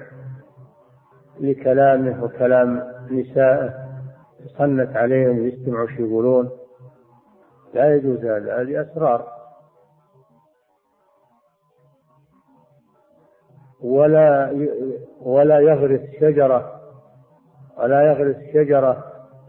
[1.40, 3.74] لكلامه وكلام نسائه
[4.40, 6.50] يصنت عليهم يستمعوا شو يقولون
[7.74, 9.28] لا يجوز هذا هذه أسرار.
[13.84, 14.52] ولا
[15.22, 16.82] ولا يغرس شجرة
[17.78, 19.04] ولا يغرس شجرة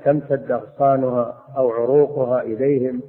[0.05, 3.03] تمتد أغصانها أو عروقها إليهم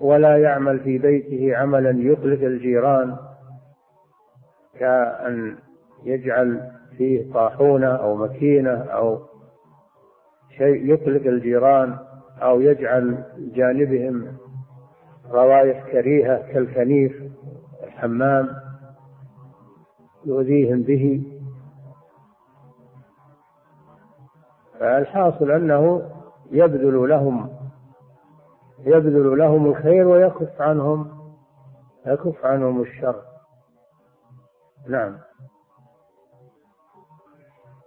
[0.00, 3.16] ولا يعمل في بيته عملا يقلق الجيران
[4.78, 5.56] كأن
[6.04, 9.18] يجعل فيه طاحونة أو مكينة أو
[10.58, 11.98] شيء يقلق الجيران
[12.42, 14.36] أو يجعل جانبهم
[15.30, 17.22] روائح كريهة كالكنيف
[17.84, 18.48] الحمام.
[20.24, 21.22] يؤذيهم به.
[24.80, 26.10] فالحاصل أنه
[26.50, 27.48] يبذل لهم
[28.86, 31.10] يبذل لهم الخير ويكف عنهم
[32.06, 33.22] يكف عنهم الشر.
[34.88, 35.18] نعم.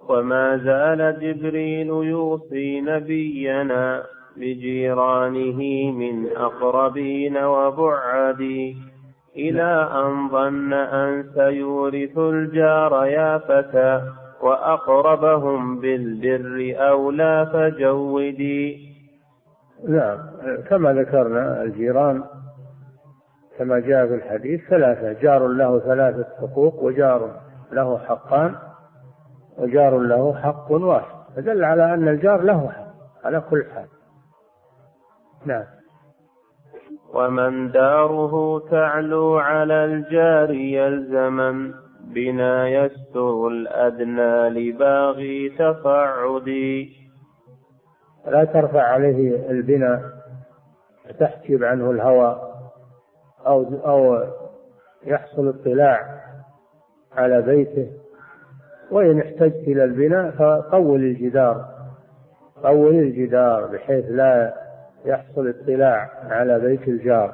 [0.09, 4.03] وما زال جبريل يوصي نبينا
[4.37, 8.94] بجيرانه من أقربين وبعدي.
[9.35, 14.01] إلى أن ظن أن سيورث الجار يا فتى
[14.41, 18.95] وأقربهم بالبر أولى فجودي.
[19.87, 20.17] نعم
[20.69, 22.23] كما ذكرنا الجيران
[23.57, 27.39] كما جاء في الحديث ثلاثة جار له ثلاثة حقوق وجار
[27.71, 28.55] له حقان
[29.57, 32.85] وجار له حق واحد فدل على أن الجار له حق
[33.25, 33.87] على كل حال.
[35.45, 35.74] نعم.
[37.15, 41.73] ومن داره تعلو على الجار يلزما
[42.03, 46.91] بنا يستر الأدنى لباغي تصعدي
[48.27, 50.01] لا ترفع عليه البناء
[51.19, 52.55] تحجب عنه الهواء
[53.47, 54.23] أو أو
[55.05, 56.21] يحصل اطلاع
[57.17, 57.91] على بيته.
[58.91, 61.65] وإن احتجت إلى البناء فطول الجدار
[62.63, 64.64] طول الجدار بحيث لا
[65.05, 67.33] يحصل اطلاع على بيت الجار.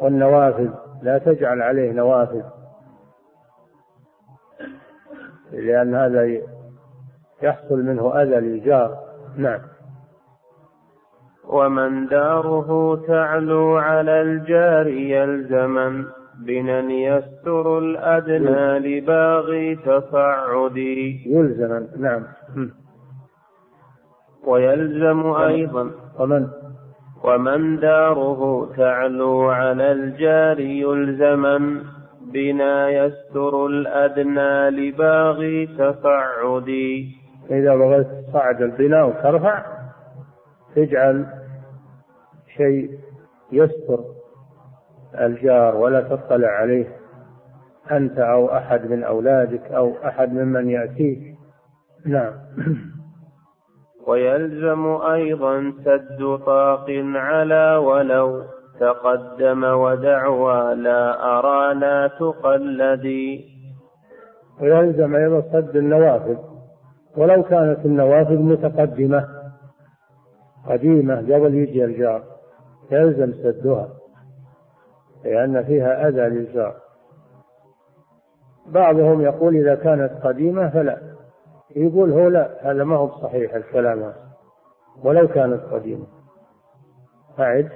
[0.00, 0.70] والنوافذ
[1.02, 2.42] لا تجعل عليه نوافذ.
[5.52, 6.40] لأن هذا
[7.42, 8.98] يحصل منه أذى للجار.
[9.36, 9.60] نعم.
[11.48, 16.04] ومن داره تعلو على الجار يلزما
[16.38, 21.24] بنا يستر الأدنى لباغي تصعدي.
[21.26, 22.22] يلزما نعم.
[24.46, 26.46] ويلزم أيضا ومن
[27.24, 31.82] ومن داره تعلو على الجار يلزما
[32.32, 37.16] بنا يستر الأدنى لباغي تصعدي
[37.50, 39.64] إذا بغيت تصعد البناء وترفع
[40.76, 41.26] تجعل
[42.56, 42.90] شيء
[43.52, 44.04] يستر
[45.20, 46.86] الجار ولا تطلع عليه
[47.90, 51.36] أنت أو أحد من أولادك أو أحد ممن يأتيك.
[52.06, 52.32] نعم.
[54.06, 58.42] ويلزم أيضا سد طاق على ولو
[58.80, 63.44] تقدم ودعوى لا أرى لا تقلدي
[64.60, 66.36] ويلزم أيضا سد النوافذ
[67.16, 69.28] ولو كانت النوافذ متقدمة
[70.68, 72.22] قديمة قبل يجي الجار
[72.90, 73.88] يلزم سدها
[75.24, 76.74] لأن فيها أذى للجار.
[78.66, 81.11] بعضهم يقول إذا كانت قديمة فلا.
[81.76, 84.14] يقول هو لا هذا ما هو صحيح الكلام هذا.
[85.04, 86.06] ولو كانت قديمة.
[87.40, 87.68] أعد.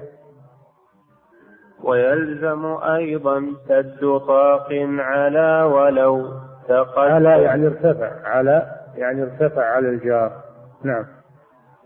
[1.85, 4.69] ويلزم أيضا سد طاق
[4.99, 6.33] على ولو
[6.69, 6.97] تقدم.
[6.97, 10.33] على يعني ارتفع على يعني ارتفع على الجار.
[10.85, 11.05] نعم.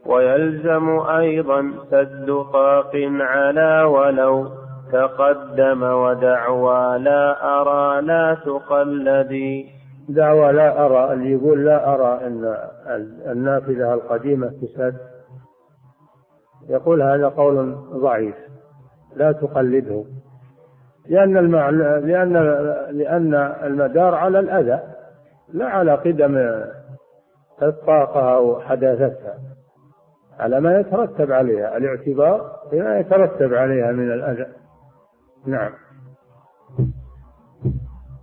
[0.07, 4.49] ويلزم أيضا سد طاق على ولو
[4.93, 9.80] تقدم ودعوى لا أرى لا تقلدي.
[10.15, 12.57] دعوى لا أرى اللي يقول لا أرى أن
[13.27, 14.97] النافذة القديمة تسد.
[16.69, 18.35] يقول هذا قول ضعيف
[19.17, 20.05] لا تقلده.
[21.09, 22.33] لأن المعنى لأن
[22.91, 23.35] لأن
[23.65, 24.81] المدار على الأذى
[25.53, 26.63] لا على قدم
[27.63, 29.39] الطاقة أو حداثتها.
[30.39, 34.47] على ما يترتب عليها الاعتبار بما يترتب عليها من الأذى.
[35.47, 35.73] نعم.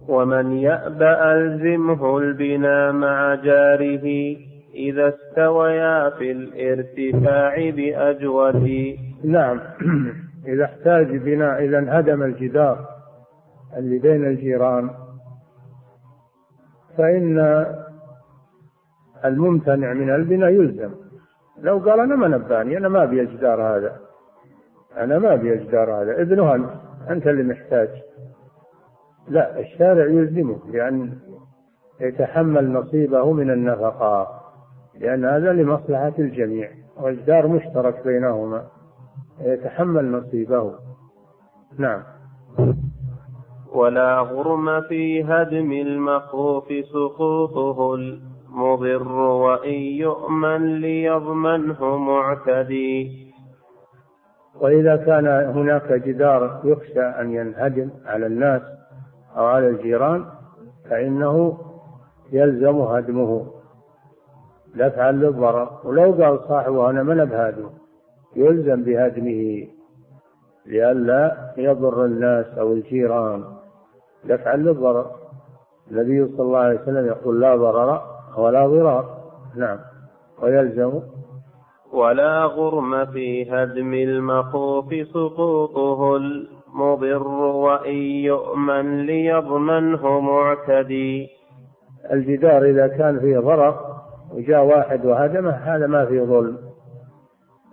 [0.07, 4.37] ومن يأبى ألزمه البناء مع جاره
[4.75, 8.97] إذا استويا في الارتفاع بأجوده.
[9.23, 9.59] نعم.
[10.47, 12.87] إذا احتاج بناء إذا انهدم الجدار
[13.77, 14.89] اللي بين الجيران
[16.97, 17.65] فإن
[19.25, 20.91] الممتنع من البناء يلزم.
[21.61, 23.95] لو قال أنا ما نباني أنا ما أبي هذا.
[24.97, 26.21] أنا ما أبي هذا.
[26.21, 26.69] ابنه أنت
[27.09, 27.89] أنت اللي محتاج.
[29.29, 31.13] لا الشارع يلزمه لأن
[32.01, 34.41] يتحمل نصيبه من النفقة
[34.99, 38.63] لأن هذا لمصلحة الجميع والجدار مشترك بينهما
[39.41, 40.73] يتحمل نصيبه.
[41.77, 42.03] نعم.
[43.73, 53.27] ولا غرم في هدم المخوف سقوطه المضر وإن يؤمن ليضمنه معتدي.
[54.61, 58.61] وإذا كان هناك جدار يخشى أن ينهدم على الناس
[59.37, 60.25] أو على الجيران
[60.89, 61.57] فإنه
[62.31, 63.47] يلزم هدمه.
[64.75, 67.69] دفعا للضرر ولو قال صاحبه أنا من بهادمه
[68.35, 69.67] يلزم بهدمه.
[70.65, 73.43] لئلا يضر الناس أو الجيران.
[74.25, 75.11] دفعا للضرر
[75.91, 78.01] النبي صلى الله عليه وسلم يقول لا ضرر
[78.37, 79.17] ولا ضرار.
[79.55, 79.79] نعم.
[80.41, 81.01] ويلزم.
[81.93, 86.17] ولا غرم في هدم المخوف سقوطه
[86.67, 91.29] المضر وإن يؤمن ليضمنه معتدي.
[92.11, 93.97] الجدار إذا كان فيه ضرر
[94.31, 96.57] وجاء واحد وهدمه هذا ما فيه ظلم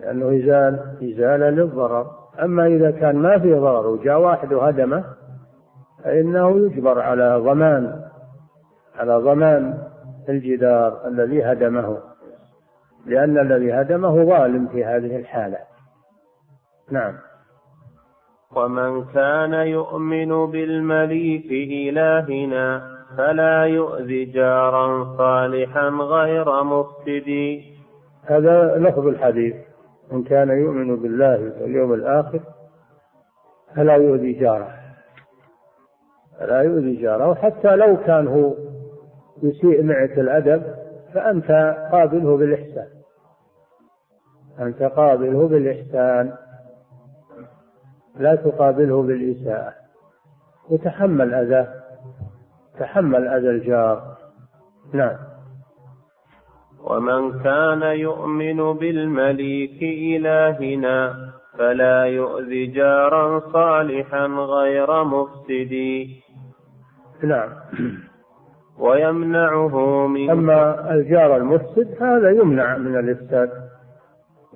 [0.01, 2.07] لأنه إزال إزالة للضرر.
[2.42, 5.05] أما إذا كان ما فيه ضرر وجاء واحد وهدمه
[6.05, 8.05] فإنه يجبر على ضمان
[8.97, 9.78] على ضمان
[10.28, 11.99] الجدار الذي هدمه
[13.07, 15.59] لأن الذي هدمه ظالم في هذه الحالة.
[16.90, 17.14] نعم.
[18.57, 27.61] ومن كان يؤمن بالمليك إلهنا فلا يؤذي جارا صالحا غير مفسد.
[28.24, 29.55] هذا لفظ الحديث.
[30.12, 32.40] من كان يؤمن بالله واليوم الآخر
[33.76, 34.70] فلا يؤذي جاره.
[36.40, 37.28] فلا يؤذي جاره.
[37.30, 38.55] وحتى لو كان هو
[39.42, 40.62] يسيء معك الأدب
[41.14, 42.88] فأنت قابله بالإحسان.
[44.61, 46.43] أنت قابله بالإحسان.
[48.18, 49.72] لا تقابله بالإساءة.
[50.70, 51.68] وتحمل أذاه
[52.78, 54.16] تحمل أذى الجار.
[54.92, 55.16] نعم.
[56.84, 61.14] ومن كان يؤمن بالمليك إلهنا
[61.58, 66.06] فلا يؤذي جارا صالحا غير مفسد.
[67.22, 67.50] نعم.
[68.78, 73.50] ويمنعه من أما الجار المفسد هذا يمنع من الإفساد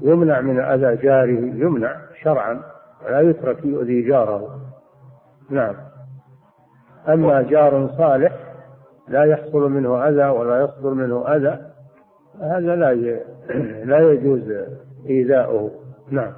[0.02, 2.62] يمنع من أذى جاره يمنع شرعا.
[3.08, 4.60] ولا يترك يؤذي جاره.
[5.50, 5.74] نعم.
[7.08, 8.32] أما جار صالح
[9.08, 11.58] لا يحصل منه أذى ولا يصدر منه أذى
[12.40, 12.92] هذا لا
[13.90, 14.52] لا يجوز
[15.06, 15.70] إيذاؤه.
[16.10, 16.32] نعم.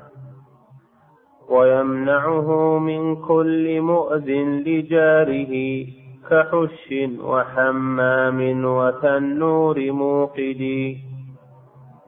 [1.48, 4.30] ويمنعه من كل مؤذ
[4.66, 5.86] لجاره
[6.30, 10.94] كحش وحمام وتنور موقد.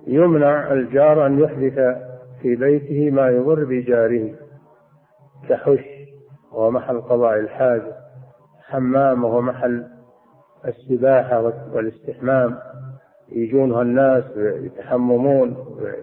[0.06, 1.78] يمنع الجار أن يحدث
[2.42, 4.41] في بيته ما يضر بجاره.
[5.48, 5.84] كحش
[6.52, 7.96] وهو محل قضاء الحاجة
[8.60, 9.86] حمام وهو محل
[10.64, 11.40] السباحة
[11.72, 12.58] والاستحمام.
[13.28, 15.56] يجونها الناس يتحممون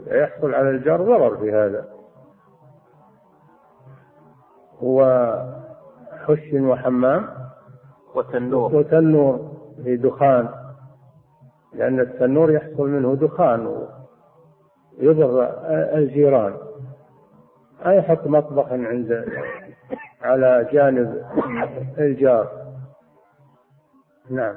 [0.07, 1.85] ويحصل على الجار ضرر في هذا.
[4.83, 5.03] هو
[6.11, 7.27] حش وحمام
[8.15, 8.75] وتنور.
[8.75, 9.51] وتنور
[9.83, 10.49] في دخان
[11.73, 13.85] لأن التنور يحصل منه دخان
[14.99, 15.43] ويضر
[15.97, 16.53] الجيران.
[17.85, 19.25] ما يحط مطبخ عند
[20.21, 21.23] على جانب
[21.97, 22.47] الجار؟
[24.29, 24.55] نعم.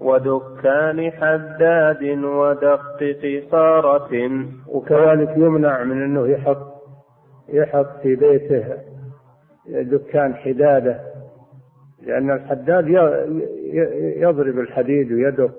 [0.00, 4.30] ودكان حداد ودق قصارة.
[4.68, 6.78] وكذلك يمنع من أنه يحط
[7.48, 8.76] يحط في بيته
[9.66, 11.00] دكان حداده
[12.02, 12.88] لأن الحداد
[14.16, 15.50] يضرب الحديد ويدق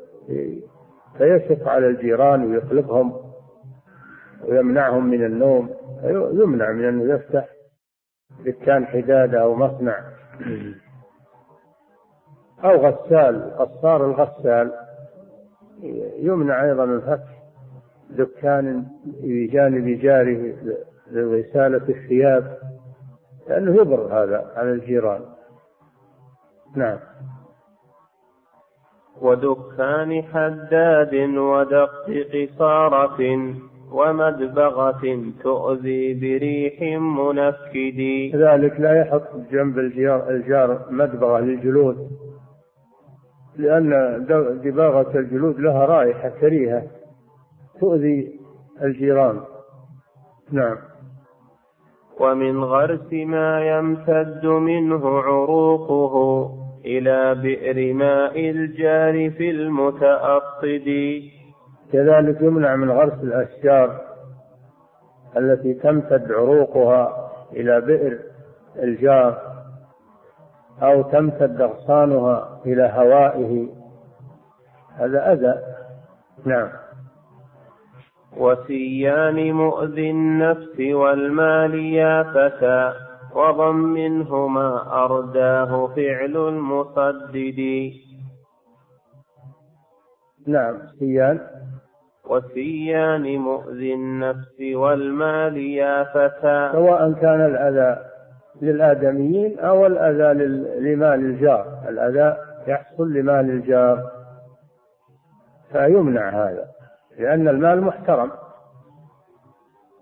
[1.17, 3.28] فيشق على الجيران ويقلبهم.
[4.47, 5.69] ويمنعهم من النوم
[6.33, 7.49] يمنع من انه يفتح
[8.45, 9.99] دكان حداده أو مصنع.
[12.63, 14.71] أو غسال قصار الغسال
[16.19, 17.39] يمنع أيضا الفتح
[18.09, 20.55] دكان بجانب جاره
[21.11, 22.57] لغسالة الثياب
[23.47, 25.21] لأنه يضر هذا على الجيران.
[26.75, 26.99] نعم.
[29.21, 33.19] ودكان حداد ودق قصارة.
[33.91, 37.99] ومدبغة تؤذي بريح منكد
[38.33, 42.09] كذلك لا يحط جنب الجار, الجار مدبغة للجلود
[43.57, 43.89] لأن
[44.63, 46.83] دباغة الجلود لها رائحة كريهة
[47.79, 48.39] تؤذي
[48.81, 49.39] الجيران.
[50.51, 50.77] نعم.
[52.19, 56.15] ومن غرس ما يمتد منه عروقه
[56.85, 60.89] إلى بئر ماء الجار في المتأصد
[61.93, 64.01] كذلك يمنع من غرس الأشجار
[65.37, 68.19] التي تمتد عروقها إلى بئر
[68.83, 69.49] الجار
[70.81, 73.67] أو تمتد أغصانها إلى هوائه.
[74.95, 75.55] هذا أذى.
[76.45, 76.69] نعم.
[78.37, 82.93] وسيان مؤذي النفس والمال يا فتى
[83.35, 87.91] وضمنهما أرداه فعل المصدد.
[90.47, 91.39] نعم سيان.
[92.29, 96.69] وسيان مؤذي النفس والمال يا فتى.
[96.73, 98.01] سواء كان الأذى
[98.61, 100.33] للآدميين أو الأذى
[100.79, 101.65] لمال الجار.
[101.89, 104.11] الأذى يحصل لمال الجار.
[105.71, 106.65] فيمنع هذا
[107.17, 108.31] لأن المال محترم.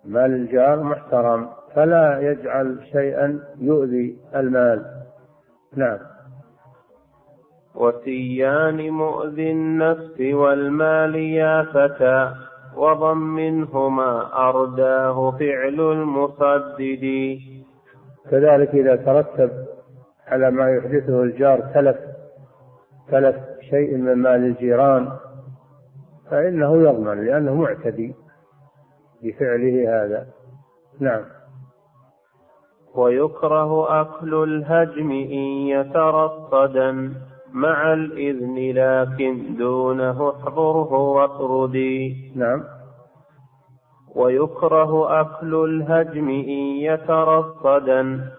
[0.05, 4.85] مال الجار محترم فلا يجعل شيئا يؤذي المال.
[5.75, 5.97] نعم.
[7.77, 12.33] وسيان مؤذي النفس والمال يا فتى
[12.75, 17.37] وضمنهما أرداه فعل المصدد.
[18.31, 19.51] كذلك إذا ترتب
[20.27, 21.97] على ما يحدثه الجار تلف
[23.11, 23.35] تلف
[23.69, 25.09] شيء من مال الجيران
[26.31, 28.15] فإنه يضمن لأنه معتدي
[29.23, 30.27] بفعله هذا.
[30.99, 31.23] نعم.
[32.95, 37.13] ويكره أكل الهجم إن يترصدا.
[37.53, 42.63] مع الإذن لكن دونه احضره واطردي نعم.
[44.15, 48.31] ويكره أكل الهجم إن يترصدا.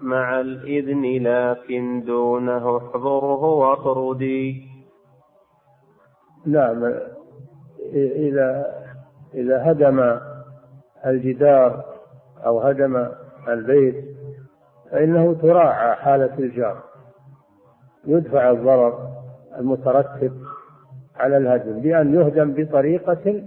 [0.00, 4.68] مع الإذن لكن دونه احضره واطردي
[6.46, 6.84] نعم.
[7.94, 8.66] إذا
[9.34, 10.18] إذا هدم
[11.06, 11.84] الجدار
[12.46, 13.08] أو هدم
[13.48, 14.04] البيت
[14.90, 16.82] فإنه تراعى حالة الجار.
[18.06, 19.08] يدفع الضرر
[19.58, 20.32] المترتب
[21.16, 23.42] على الهدم بأن يهدم بطريقة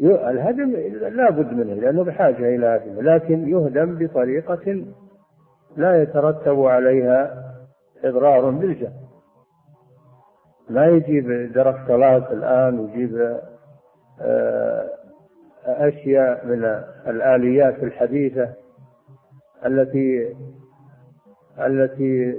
[0.00, 0.70] الهدم
[1.16, 4.84] لا بد منه لأنه بحاجة إلى هدم لكن يهدم بطريقة
[5.76, 7.44] لا يترتب عليها
[8.04, 8.92] إضرار بالجهل.
[10.70, 13.38] ما يجيب دركتلات الآن ويجيب
[14.20, 14.88] آه،
[15.66, 16.64] أشياء من
[17.06, 18.48] الآليات الحديثة
[19.66, 20.36] التي
[21.58, 22.36] التي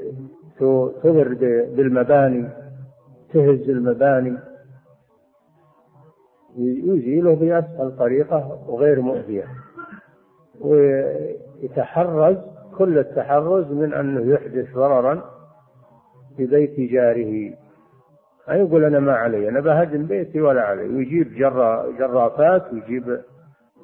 [0.60, 1.28] تضر
[1.76, 2.50] بالمباني
[3.34, 4.38] تهز المباني.
[6.58, 9.46] يزيله بأسهل طريقة وغير مؤذية.
[10.62, 12.38] ويتحرز
[12.78, 15.24] كل التحرز من أنه يحدث ضررا
[16.38, 17.54] في بيت جاره.
[18.48, 20.84] ما يقول أنا ما علي أنا بهدم بيتي ولا علي.
[20.84, 23.20] ويجيب جرا جرافات ويجيب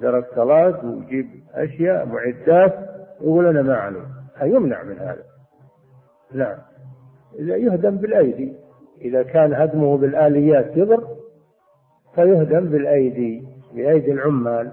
[0.01, 2.73] دركتلات ويجيب أشياء معدات
[3.21, 4.01] يقول أنا ما علي.
[4.41, 5.32] يمنع من هذا.
[6.33, 6.57] نعم.
[7.39, 8.53] إذا يهدم بالأيدي.
[9.01, 11.07] إذا كان هدمه بالآليات يضر
[12.15, 14.71] فيهدم بالأيدي بأيدي العمال.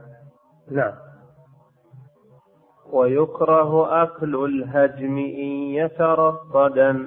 [0.71, 0.93] نعم.
[2.93, 7.07] ويكره أكل الهجم إن يترصدا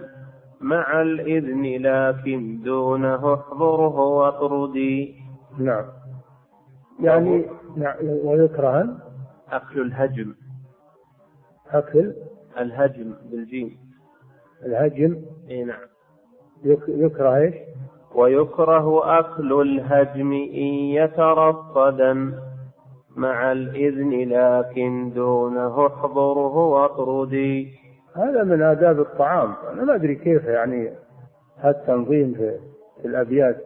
[0.61, 5.15] مع الإذن لكن دونه احضره واطردي
[5.59, 5.85] نعم.
[6.99, 7.45] يعني
[7.77, 8.97] نعم ويكره
[9.51, 10.35] أكل الهجم.
[11.71, 12.13] أكل
[12.59, 13.82] الهجم بالجيم.
[14.65, 15.87] الهجم إي نعم.
[16.87, 17.55] يكره إيش؟
[18.15, 22.33] ويكره أكل الهجم إن يترصدا
[23.15, 27.73] مع الإذن لكن دونه احضره واطردي.
[28.15, 29.53] هذا من آداب الطعام.
[29.71, 30.93] أنا ما أدري كيف يعني
[31.59, 32.59] هالتنظيم في,
[33.05, 33.57] الأبيات.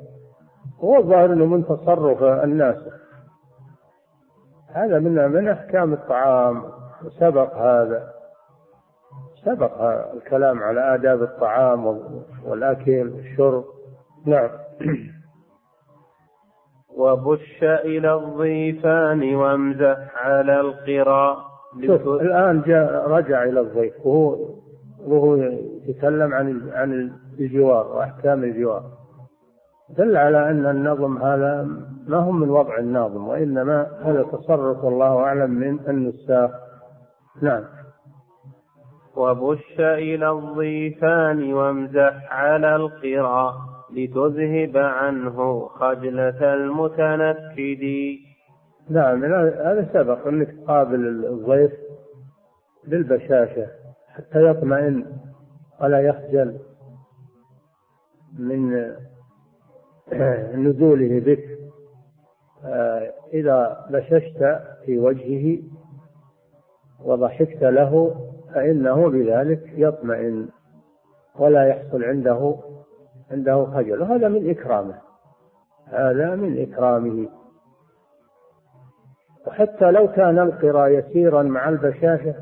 [0.80, 2.78] هو الظاهر أنه من تصرف الناس.
[4.68, 6.64] هذا من من أحكام الطعام
[7.20, 8.17] سبق هذا.
[9.48, 9.82] سبق
[10.14, 11.86] الكلام على آداب الطعام
[12.46, 13.64] والأكل والشرب.
[14.26, 14.50] نعم.
[16.98, 21.38] وبش إلى الضيفان وامزح على القرى.
[21.86, 24.38] شوف الآن جاء رجع إلى الضيف وهو
[25.06, 25.36] وهو
[25.88, 28.84] يتكلم عن عن الجوار وأحكام الجوار.
[29.98, 31.68] دل على أن النظم هذا
[32.08, 36.52] ما هو من وضع الناظم وإنما هذا تصرف الله أعلم من النساخ.
[37.42, 37.64] نعم.
[39.18, 43.54] وبش إلى الضيفان وامزح على القرى
[43.94, 47.84] لتذهب عنه خجلة المتنكد.
[48.90, 51.72] نعم هذا سبق أنك تقابل الضيف
[52.88, 53.68] بالبشاشة
[54.08, 55.06] حتى يطمئن
[55.82, 56.60] ولا يخجل
[58.40, 58.72] من
[60.66, 61.44] نزوله بك.
[63.34, 65.60] إذا بششت في وجهه
[67.06, 68.16] وضحكت له
[68.58, 70.50] فإنه بذلك يطمئن
[71.36, 72.56] ولا يحصل عنده
[73.32, 74.02] عنده خجل.
[74.02, 75.02] وهذا من إكرامه.
[75.88, 77.30] هذا من إكرامه.
[79.48, 82.36] وحتى لو كان القرى يسيرا مع البشاشة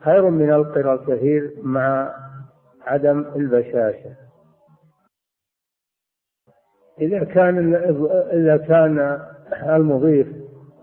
[0.00, 2.14] خير من القرى الكثير مع
[2.86, 4.14] عدم البشاشة.
[7.00, 7.74] إذا كان
[8.32, 9.20] إذا كان
[9.52, 10.28] المضيف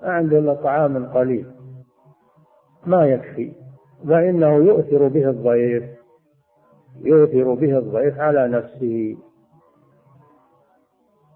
[0.04, 1.52] عنده إلا طعام قليل
[2.86, 3.67] ما يكفي.
[4.06, 5.98] فإنه يؤثر به الضيف
[7.02, 9.18] يؤثر به الضيف على نفسه.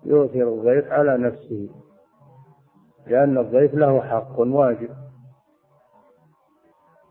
[0.06, 1.70] يؤثر الضيف على نفسه.
[3.08, 4.90] لأن الضيف له حق واجب.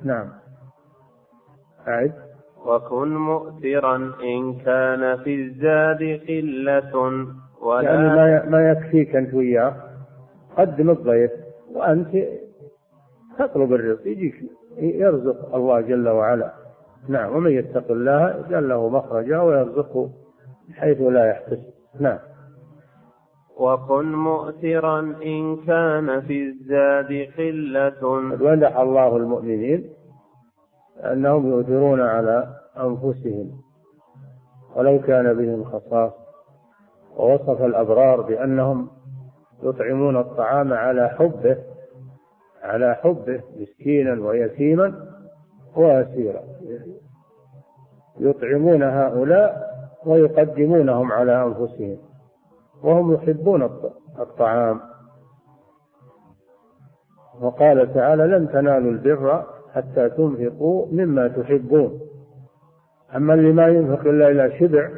[0.04, 0.28] نعم.
[1.88, 2.14] أعد.
[2.66, 6.96] وكن مؤثرا إن كان في الزاد قلة
[7.62, 9.74] ولا يعني ما ما يكفيك أنت وياه.
[10.56, 11.30] قدم الضيف
[11.74, 12.16] وأنت
[13.38, 14.59] تطلب الرزق يجيك.
[14.78, 16.52] يرزق الله جل وعلا.
[17.08, 20.10] نعم ومن يتق الله يجعل له مخرجا ويرزقه
[20.74, 21.72] حيث لا يحتسب.
[22.00, 22.18] نعم.
[23.56, 28.20] وكن مؤثرا إن كان في الزاد قلة.
[28.20, 29.90] مدح الله المؤمنين
[31.04, 32.46] أنهم يؤثرون على
[32.78, 33.50] أنفسهم.
[34.76, 36.12] ولو كان بهم خصاص.
[37.16, 38.88] ووصف الأبرار بأنهم
[39.62, 41.69] يطعمون الطعام على حبه.
[42.62, 44.94] على حبه مسكينا ويتيما
[45.76, 46.42] وأسيرا.
[48.20, 49.70] يطعمون هؤلاء
[50.06, 51.98] ويقدمونهم على أنفسهم
[52.82, 53.62] وهم يحبون
[54.18, 54.80] الطعام.
[57.40, 62.00] وقال تعالى لن تنالوا البر حتى تنفقوا مما تحبون.
[63.16, 64.90] أما اللي ما ينفق إلا إلى شبع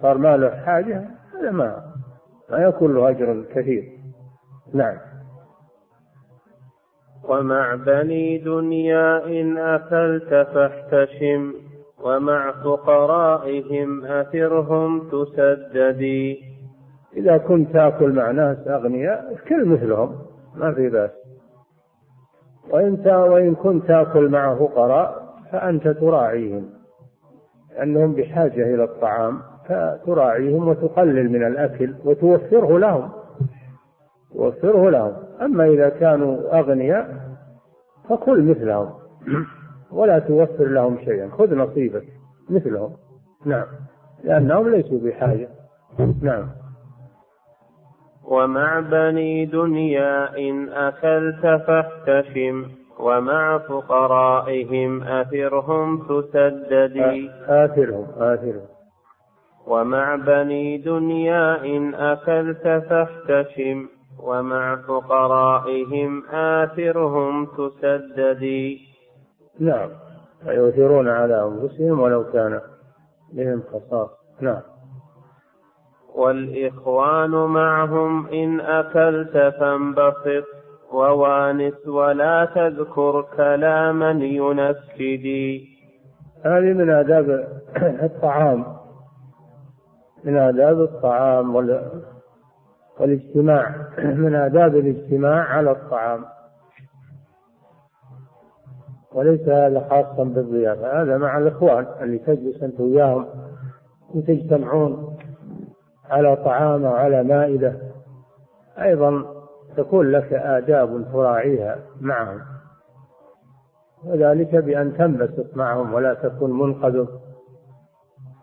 [0.00, 1.94] صار ما له حاجة هذا ما
[2.50, 3.98] ما يكون له أجر كثير.
[4.72, 5.13] نعم.
[7.28, 11.54] ومع بني دنيا إن أكلت فاحتشم
[12.04, 16.54] ومع فقرائهم أثرهم تسددي
[17.16, 20.18] إذا كنت تأكل مع ناس أغنياء كل مثلهم
[20.56, 21.10] ما في بأس.
[22.70, 26.70] وإن وإن كنت تأكل مع فقراء فأنت تراعيهم
[27.70, 33.10] لأنهم بحاجة إلى الطعام فتراعيهم وتقلل من الأكل وتوفره لهم.
[34.34, 35.23] توفره لهم.
[35.42, 37.14] أما إذا كانوا أغنياء
[38.08, 38.90] فكل مثلهم.
[39.92, 41.28] ولا توفر لهم شيئا.
[41.28, 42.04] خذ نصيبك
[42.50, 42.92] مثلهم.
[43.46, 43.66] نعم.
[44.24, 45.48] لأنهم ليسوا بحاجة.
[46.22, 46.48] نعم.
[48.24, 52.64] ومع بني دنيا إن أكلت فاحتشم
[53.00, 58.66] ومع فقرائهم أثرهم تسددي آثرهم آثرهم.
[59.66, 63.88] ومع بني دنيا إن أكلت فاحتشم
[64.22, 68.80] ومع فقرائهم آثرهم تسددي
[69.60, 69.88] نعم.
[70.46, 72.60] ويؤثرون على أنفسهم ولو كان
[73.32, 74.10] بهم خصاص.
[74.40, 74.60] نعم.
[76.14, 80.44] والإخوان معهم إن أكلت فانبسط
[80.92, 85.74] ووانس ولا تذكر كلاما ينكدي
[86.44, 87.30] هذه من آداب
[88.08, 88.64] الطعام.
[90.24, 91.56] من آداب الطعام
[93.00, 96.24] والاجتماع من آداب الاجتماع على الطعام.
[99.12, 103.26] وليس هذا خاصا بالضيافة هذا مع الإخوان اللي تجلس أنت وياهم
[104.14, 105.16] وتجتمعون
[106.10, 107.76] على طعام أو على مائدة.
[108.78, 109.24] أيضا
[109.76, 112.40] تكون لك آداب تراعيها معهم.
[114.04, 117.06] وذلك بأن تنبسط معهم ولا تكون منقذ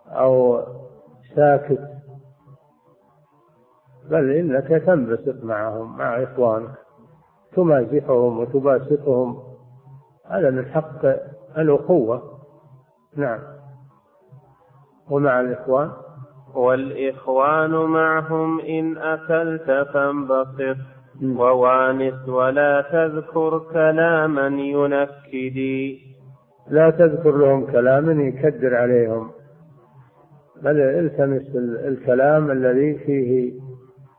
[0.07, 0.61] أو
[1.35, 1.90] ساكت
[4.09, 6.71] بل إنك تنبسط معهم مع إخوانك
[7.55, 9.39] تمازحهم وتباسطهم.
[10.29, 11.05] هذا من حق
[11.57, 12.21] الأخوة.
[13.15, 13.39] نعم.
[15.09, 15.91] ومع الإخوان؟
[16.55, 20.77] والإخوان معهم إن أكلت فانبسط.
[21.23, 25.99] ووانس ولا تذكر كلاما ينكدي
[26.69, 29.31] لا تذكر لهم كلاما يكدر عليهم.
[30.61, 33.53] بل التمس الكلام الذي فيه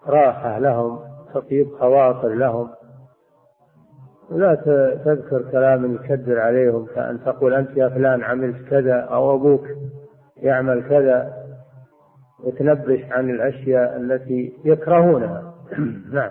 [0.07, 0.99] راحة لهم
[1.35, 2.69] تطيب خواطر لهم.
[4.31, 4.55] لا
[5.05, 9.67] تذكر كلام يكدر عليهم كأن تقول أنت يا فلان عملت كذا أو أبوك
[10.37, 11.33] يعمل كذا.
[12.45, 15.55] وتنبش عن الأشياء التي يكرهونها.
[16.13, 16.31] نعم.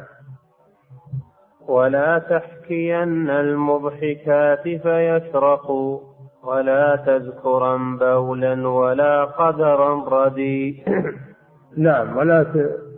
[1.68, 6.00] ولا تحكين المضحكات فيشرقوا
[6.44, 10.84] ولا تذكرا بولا ولا قدرا ردي
[11.78, 12.91] نعم ولا ت...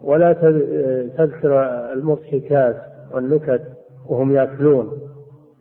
[0.00, 0.32] ولا
[1.16, 1.60] تذكر
[1.92, 2.76] المضحكات
[3.12, 3.62] والنكت
[4.06, 5.00] وهم ياكلون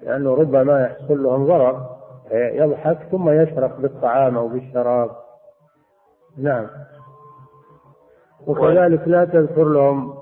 [0.03, 1.95] لأنه ربما يحصل لهم ضرر
[2.31, 5.09] يضحك ثم يشرق بالطعام أو بالشراب.
[6.37, 6.67] نعم.
[8.47, 10.13] وكذلك لا تذكر لهم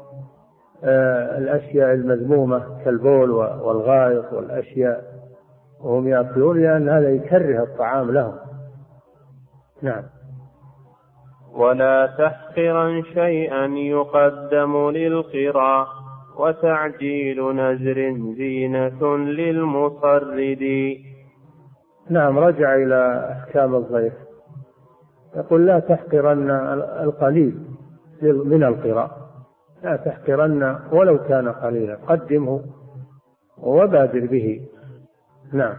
[0.84, 5.04] آه، الأشياء المذمومة كالبول والغائط والأشياء
[5.82, 8.36] وهم يأكلون لأن هذا يكره الطعام لهم.
[9.82, 10.04] نعم.
[11.54, 15.88] ولا تحقرا شيئا يقدم للقرى
[16.38, 20.64] وتعجيل نزر زينة للمصرد
[22.10, 24.14] نعم رجع إلى أحكام الضيف.
[25.36, 26.50] يقول لا تحقرن
[27.04, 27.60] القليل
[28.22, 29.12] من القراء
[29.84, 32.62] لا تحقرن ولو كان قليلا قدمه
[33.58, 34.62] وبادر به.
[35.54, 35.76] نعم.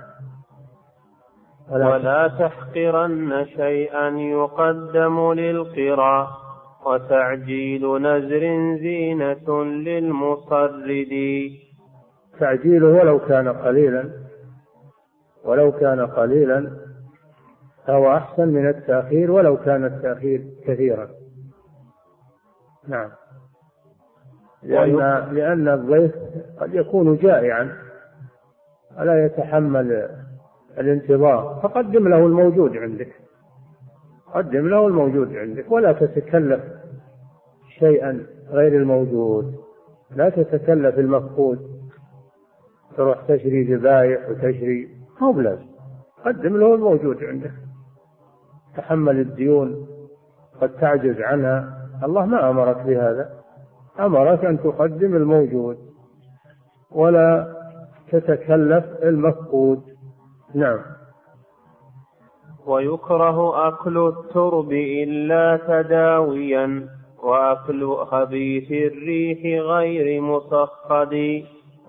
[1.71, 6.29] ولا, تحقرن شيئا يقدم للقرى
[6.87, 8.41] وتعجيل نزر
[8.79, 11.15] زينة للمصرد.
[12.41, 14.11] تعجيله ولو كان قليلا
[15.45, 16.71] ولو كان قليلا
[17.87, 21.09] فهو أحسن من التأخير ولو كان التأخير كثيرا.
[22.89, 23.11] نعم.
[24.63, 24.97] لأن
[25.35, 26.13] لأن الضيف
[26.61, 27.73] قد يكون جائعا
[28.99, 30.09] ولا يتحمل
[30.79, 33.13] الانتظار فقدم له الموجود عندك.
[34.35, 36.61] قدم له الموجود عندك ولا تتكلف
[37.79, 39.55] شيئا غير الموجود.
[40.17, 41.59] لا تتكلف المفقود.
[42.97, 44.89] تروح تشري ذبايح وتشري
[45.21, 45.67] مو بلازم.
[46.25, 47.53] قدم له الموجود عندك.
[48.77, 49.87] تحمل الديون
[50.61, 51.89] قد تعجز عنها.
[52.05, 53.31] الله ما أمرك بهذا.
[54.01, 55.79] أمرك أن تقدم الموجود
[56.91, 57.55] ولا
[58.13, 59.94] تتكلف المفقود.
[60.55, 60.79] نعم.
[62.67, 66.89] ويكره أكل الترب إلا تداويا
[67.23, 71.15] وأكل خبيث الريح غير مصخد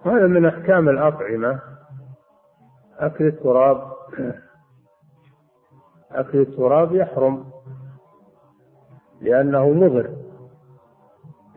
[0.05, 1.59] هذا من أحكام الأطعمة.
[2.99, 3.91] أكل التراب
[6.11, 7.45] أكل التراب يحرم
[9.22, 10.09] لأنه مضر.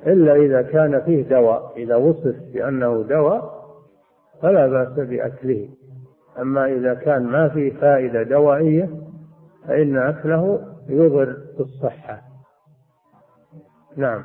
[0.06, 3.58] إلا إذا كان فيه دواء إذا وصف بأنه دواء
[4.42, 5.68] فلا بأس بأكله.
[6.38, 8.90] أما إذا كان ما فيه فائدة دوائية
[9.68, 12.22] فإن أكله يضر بالصحة.
[13.96, 14.24] نعم.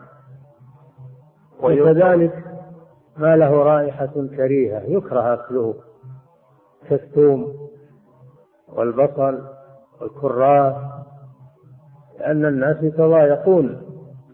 [1.61, 2.43] وكذلك
[3.17, 5.75] ما له رائحة كريهة يكره أكله.
[6.89, 7.53] كالثوم
[8.67, 9.41] والبصل
[10.01, 10.75] والكراث
[12.19, 13.81] لأن الناس يتضايقون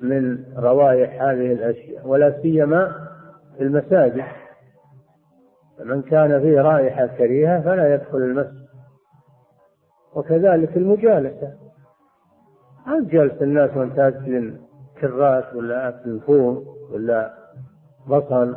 [0.01, 3.07] من روائح هذه الأشياء ولا سيما
[3.57, 4.23] في المساجد.
[5.79, 8.69] فمن كان فيه رائحة كريهة فلا يدخل المسجد.
[10.15, 11.53] وكذلك المجالسة.
[12.85, 14.53] هل جلس الناس وانت تاكل
[15.01, 17.33] كراس ولا اكل فوم ولا
[18.07, 18.55] بصل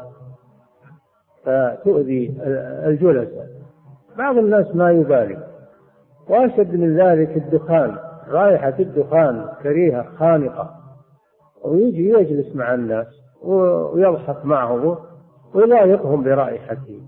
[1.44, 2.36] فتؤذي
[2.86, 3.48] الجلساء
[4.18, 5.38] بعض الناس ما يبالي.
[6.28, 7.98] وأشد من ذلك الدخان
[8.28, 10.70] رائحة الدخان كريهة خانقة.
[11.64, 13.06] ويجي يجلس مع الناس
[13.42, 14.96] ويضحك معهم
[15.54, 17.00] ويضايقهم برائحته.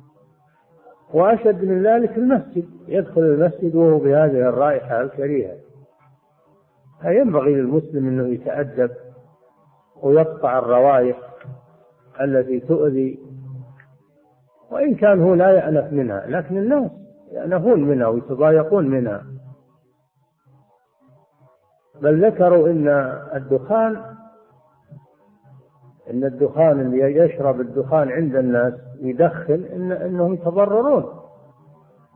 [1.12, 2.64] وأشد من ذلك المسجد.
[2.88, 5.56] يدخل المسجد وهو بهذه الرائحة الكريهة.
[7.02, 8.90] فينبغي للمسلم أنه يتأدب
[10.02, 11.16] ويقطع الروائح
[12.20, 13.18] التي تؤذي
[14.70, 16.90] وإن كان هو لا يأنف منها لكن الناس
[17.32, 19.24] يأنفون منها ويتضايقون منها.
[22.02, 22.88] بل ذكروا إن
[23.34, 24.13] الدخان
[26.10, 31.04] إن الدخان اللي يشرب الدخان عند الناس يدخن إن إنهم يتضررون.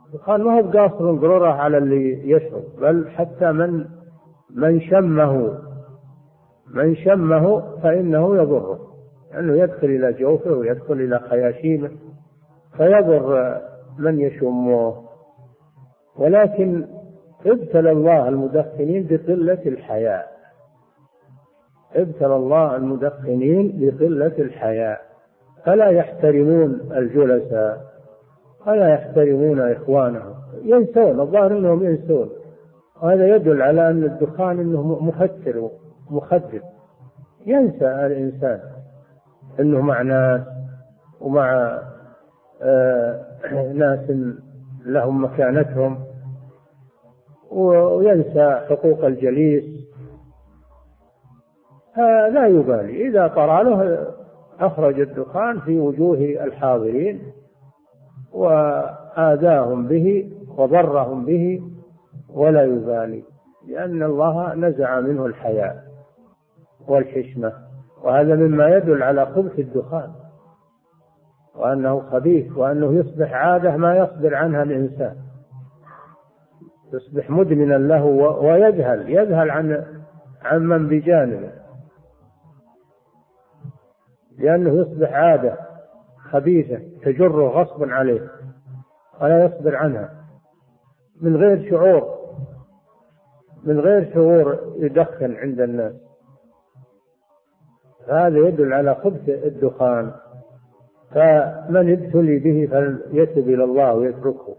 [0.06, 3.84] الدخان ما هو بقاصر القرورة على اللي يشرب بل حتى من
[4.54, 5.58] من شمه
[6.74, 8.78] من شمه فإنه يضره
[9.32, 11.90] لأنه يعني يدخل إلى جوفه ويدخل إلى خياشيمه
[12.76, 13.56] فيضر
[13.98, 14.94] من يشمه.
[16.16, 16.86] ولكن
[17.46, 20.37] ابتلى الله المدخنين بقلة الحياء
[21.96, 25.00] ابتلى الله المدخنين بقلة الحياء
[25.64, 27.88] فلا يحترمون الجلساء
[28.66, 30.34] ولا يحترمون إخوانهم.
[30.62, 32.30] ينسون الظاهر أنهم ينسون.
[33.02, 35.70] وهذا يدل على أن الدخان أنه مفتر
[36.10, 36.60] مخدر.
[37.46, 38.60] ينسى الإنسان
[39.60, 40.40] أنه مع ناس
[41.20, 41.78] ومع
[42.62, 43.24] آه
[43.74, 44.10] ناس
[44.86, 45.98] لهم مكانتهم.
[47.50, 49.77] وينسى حقوق الجليس.
[52.28, 53.08] لا يبالي.
[53.08, 54.06] إذا طرى له
[54.60, 57.22] أخرج الدخان في وجوه الحاضرين
[58.32, 61.62] وآذاهم به وضرهم به
[62.34, 63.22] ولا يبالي
[63.68, 65.84] لأن الله نزع منه الحياء
[66.88, 67.52] والحشمة.
[68.02, 70.10] وهذا مما يدل على خبث الدخان
[71.56, 75.16] وأنه خبيث وأنه يصبح عادة ما يصبر عنها الإنسان.
[76.92, 78.04] يصبح مدمنا له
[78.42, 79.84] ويذهل يذهل عن
[80.42, 81.57] عن من بجانبه.
[84.38, 85.56] لأنه يصبح عادة
[86.30, 88.30] خبيثة تجره غصبا عليه
[89.20, 90.10] ولا يصبر عنها.
[91.20, 92.18] من غير شعور
[93.64, 95.94] من غير شعور يدخن عند الناس.
[98.08, 100.12] هذا يدل على خبث الدخان.
[101.10, 104.56] فمن ابتلي به فليتب إلى الله ويتركه.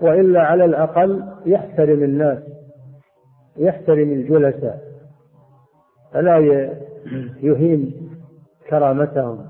[0.00, 2.38] وإلا على الأقل يحترم الناس
[3.56, 4.82] يحترم الجلساء.
[6.12, 6.38] فلا
[7.36, 8.10] يهين
[8.70, 9.46] كرامتهم.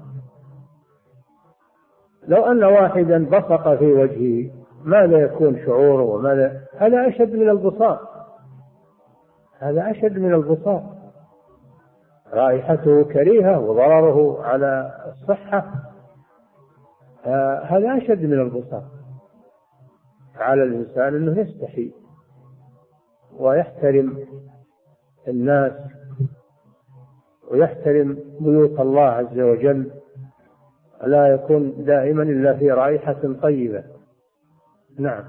[2.28, 4.50] لو أن واحدا بصق في وجهه
[4.84, 8.00] ماذا يكون شعوره وماذا هذا أشد من البصاق.
[9.59, 10.82] هذا أشد من البصاق.
[12.32, 15.72] رائحته كريهة وضرره على الصحة.
[17.64, 18.84] هذا أشد من البصاق.
[20.36, 21.92] على الإنسان أنه يستحي
[23.38, 24.18] ويحترم
[25.28, 25.72] الناس
[27.53, 29.90] ويحترم بيوت الله عز وجل
[31.03, 33.84] لا يكون دائما إلا في رائحة طيبة.
[34.98, 35.24] نعم.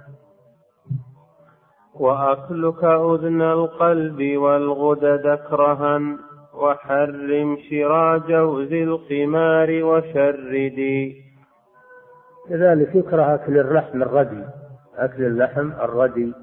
[1.93, 6.17] وأكلك أذن القلب والغدد كرها
[6.53, 11.23] وحرم شرى جوز القمار وشردي
[12.49, 14.43] كذلك يكره أكل الرحم الردي.
[14.95, 16.33] أكل اللحم الردي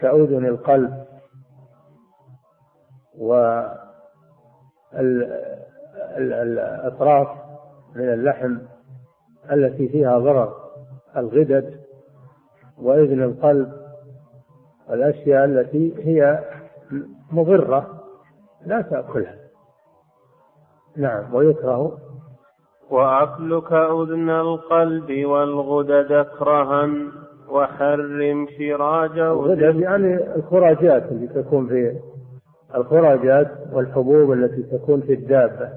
[0.00, 1.06] كأذن القلب.
[6.16, 7.28] والأطراف
[7.96, 8.56] من اللحم
[9.52, 10.54] التي فيها ضرر
[11.16, 11.80] الغدد
[12.78, 13.72] وإذن القلب
[14.90, 16.44] والأشياء التي هي
[17.32, 18.02] مضرة
[18.66, 19.34] لا تأكلها.
[20.96, 21.98] نعم ويكره.
[22.90, 26.88] وأكلك أذن القلب والغدد كرها
[27.48, 32.00] وحرم شراج الغدد يعني الخراجات اللي تكون في
[32.74, 35.70] الخراجات والحبوب التي تكون في الدابة.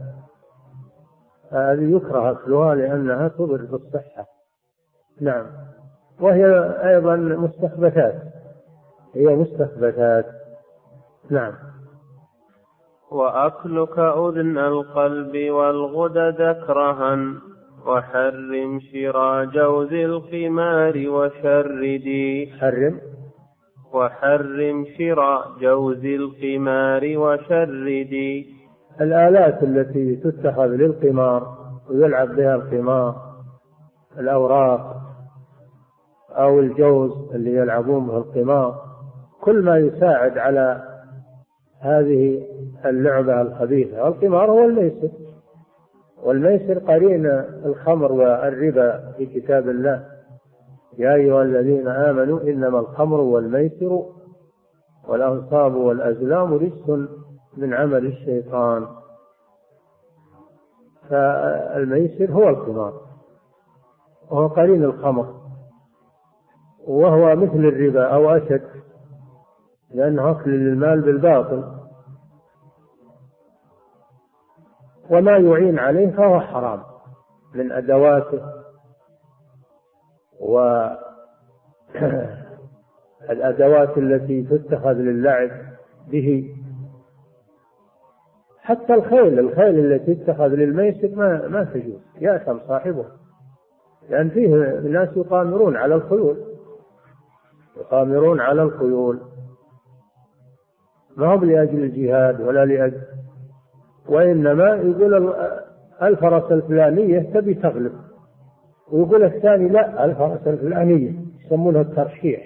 [1.52, 4.26] هذه يكره أكلها لأنها تضر بالصحة
[5.22, 5.46] نعم.
[6.22, 6.46] وهي
[6.90, 8.16] أيضا مستخبثات.
[9.16, 10.26] هي مستخبثات.
[11.30, 11.54] نعم.
[13.12, 17.34] وأكلك أذن القلب والغدد كرها
[17.86, 23.00] وحرم شرى جوز الخمار وشردي حرم.
[23.94, 28.60] وحرم شرى جوز الخمار وشردي
[29.02, 31.58] الآلات التي تتخذ للقمار
[31.90, 33.16] ويلعب بها القمار
[34.20, 34.96] الأوراق
[36.32, 38.76] أو الجوز اللي يلعبون به القمار
[39.42, 40.84] كل ما يساعد على
[41.82, 42.46] هذه
[42.86, 44.08] اللعبة الخبيثة.
[44.08, 45.10] القمار هو الميسر
[46.24, 47.26] والميسر قرين
[47.66, 50.18] الخمر والربا في كتاب الله.
[50.98, 54.06] يا أيها الذين آمنوا إنما الخمر والميسر
[55.08, 56.90] والأنصاب والأزلام رجس
[57.58, 58.88] من عمل الشيطان.
[61.10, 62.94] فالميسر هو القمار
[64.32, 65.40] وهو قرين الخمر
[66.88, 68.70] وهو مثل الربا أو أشد
[69.94, 71.64] لأنه أكل للمال بالباطل.
[75.10, 76.80] وما يعين عليه فهو حرام
[77.56, 78.59] من أدواته.
[83.30, 85.52] والأدوات التي تتخذ للعب
[86.08, 86.56] به.
[88.58, 92.02] حتى الخيل الخيل التي تتخذ للميسر ما ما تجوز.
[92.22, 93.06] يأثم صاحبه.
[94.10, 96.38] لأن فيه ناس يقامرون على الخيول.
[97.78, 99.20] يقامرون على الخيول.
[101.18, 103.02] ما هو لأجل الجهاد ولا لأجل
[104.10, 105.34] وإنما يقول
[106.02, 107.92] الفرس الفلانية تبي تغلب
[108.92, 111.14] ويقول الثاني لا الفرس الفلانية
[111.46, 112.44] يسمونها الترشيح.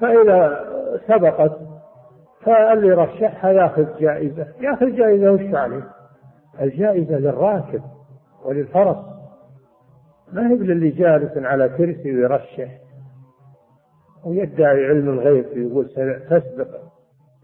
[0.00, 0.64] فإذا
[1.08, 1.58] سبقت
[2.40, 4.46] فاللي رشحها ياخذ جائزة.
[4.60, 5.84] ياخذ جائزة وش عليه؟
[6.60, 7.82] الجائزة للراكب
[8.44, 8.96] وللفرس.
[10.32, 12.68] ما هي للي جالس على كرسي ويرشح.
[14.24, 15.88] ويدعي علم الغيب ويقول
[16.30, 16.68] تسبق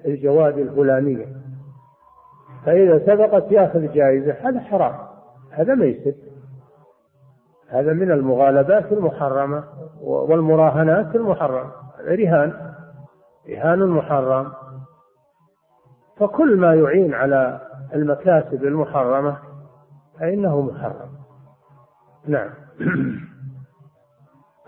[0.07, 1.27] الجواد الفلانية.
[2.67, 4.95] فإذا سبقت ياخذ جائزة هذا حرام.
[5.51, 6.13] هذا ميسر
[7.69, 9.65] هذا من المغالبات المحرمة
[10.01, 12.75] والمراهنات المحرمة رهان
[13.49, 14.53] رهان محرم
[16.17, 17.61] فكل ما يعين على
[17.95, 19.39] المكاسب المحرمة
[20.21, 21.11] فإنه محرم.
[22.27, 22.51] نعم.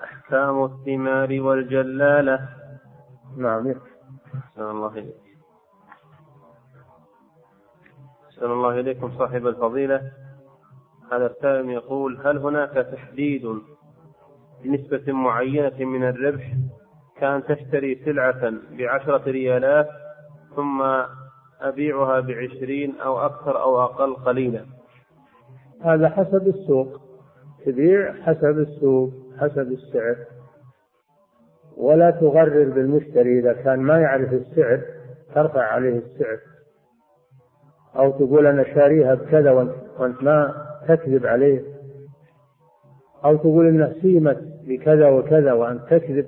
[0.05, 2.49] أحكام الثمار والجلالة.
[3.37, 3.75] نعم.
[4.35, 5.15] أحسن الله إليك.
[8.27, 10.13] أحسن الله إليكم صاحب الفضيلة.
[11.13, 13.47] هذا السائل يقول هل هناك تحديد
[14.65, 16.53] لنسبة معينة من الربح
[17.21, 19.89] كأن تشتري سلعة بعشرة ريالات
[20.57, 20.83] ثم
[21.61, 24.65] أبيعها بعشرين أو أكثر أو أقل قليلا؟
[25.85, 27.01] هذا حسب السوق.
[27.67, 30.17] تبيع حسب السوق حسب السعر.
[31.77, 34.81] ولا تغرر بالمشتري إذا كان ما يعرف السعر
[35.35, 36.39] ترفع عليه السعر.
[37.97, 39.51] أو تقول أنا شاريها بكذا
[39.99, 41.63] وأنت ما تكذب عليه.
[43.25, 46.27] أو تقول إنها سيمت بكذا وكذا وأنت تكذب.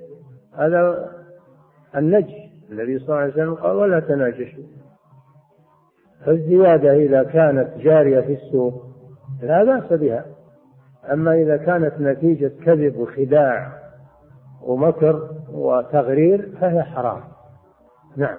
[0.54, 1.10] هذا
[1.96, 2.34] النجش
[2.70, 4.64] الذي صلى الله عليه وسلم قال ولا تناجشوا.
[6.26, 8.82] فالزيادة إذا كانت جارية في السوق
[9.42, 10.24] لا بأس بها.
[11.12, 13.72] أما إذا كانت نتيجة كذب وخداع
[14.62, 17.20] ومكر وتغرير فهي حرام.
[18.16, 18.36] نعم.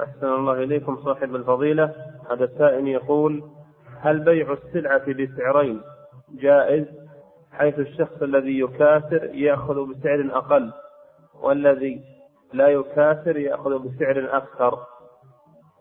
[0.00, 1.92] أحسن الله إليكم صاحب الفضيلة.
[2.30, 3.42] هذا السائل يقول
[4.04, 5.80] هل بيع السلعة بسعرين
[6.40, 6.84] جائز؟
[7.52, 10.72] حيث الشخص الذي يكاسر يأخذ بسعر أقل
[11.42, 12.00] والذي
[12.52, 14.78] لا يكاسر يأخذ بسعر أكثر.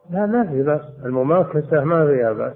[0.09, 1.05] لا ما في بأس.
[1.05, 2.55] المماكسة ما فيها بأس.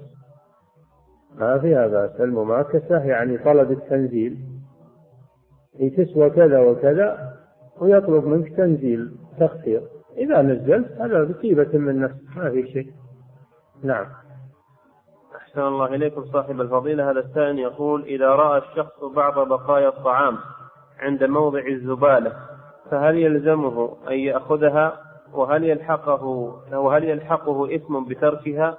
[1.36, 2.20] ما فيها بأس.
[2.20, 4.38] المماكسة يعني طلب التنزيل.
[5.76, 7.32] هي تسوى كذا وكذا
[7.80, 9.82] ويطلب منك تنزيل تخفيض
[10.16, 12.92] إذا نزلت هذا بطيبة من نفس ما في شيء.
[13.82, 14.06] نعم.
[15.48, 17.10] أحسن الله إليكم صاحب الفضيلة.
[17.10, 20.38] هذا السائل يقول إذا رأى الشخص بعض بقايا الطعام
[20.98, 22.32] عند موضع الزبالة
[22.90, 24.92] فهل يلزمه أن يأخذها؟
[25.32, 26.24] وهل يلحقه
[26.72, 28.76] وهل يلحقه إثم بتركها؟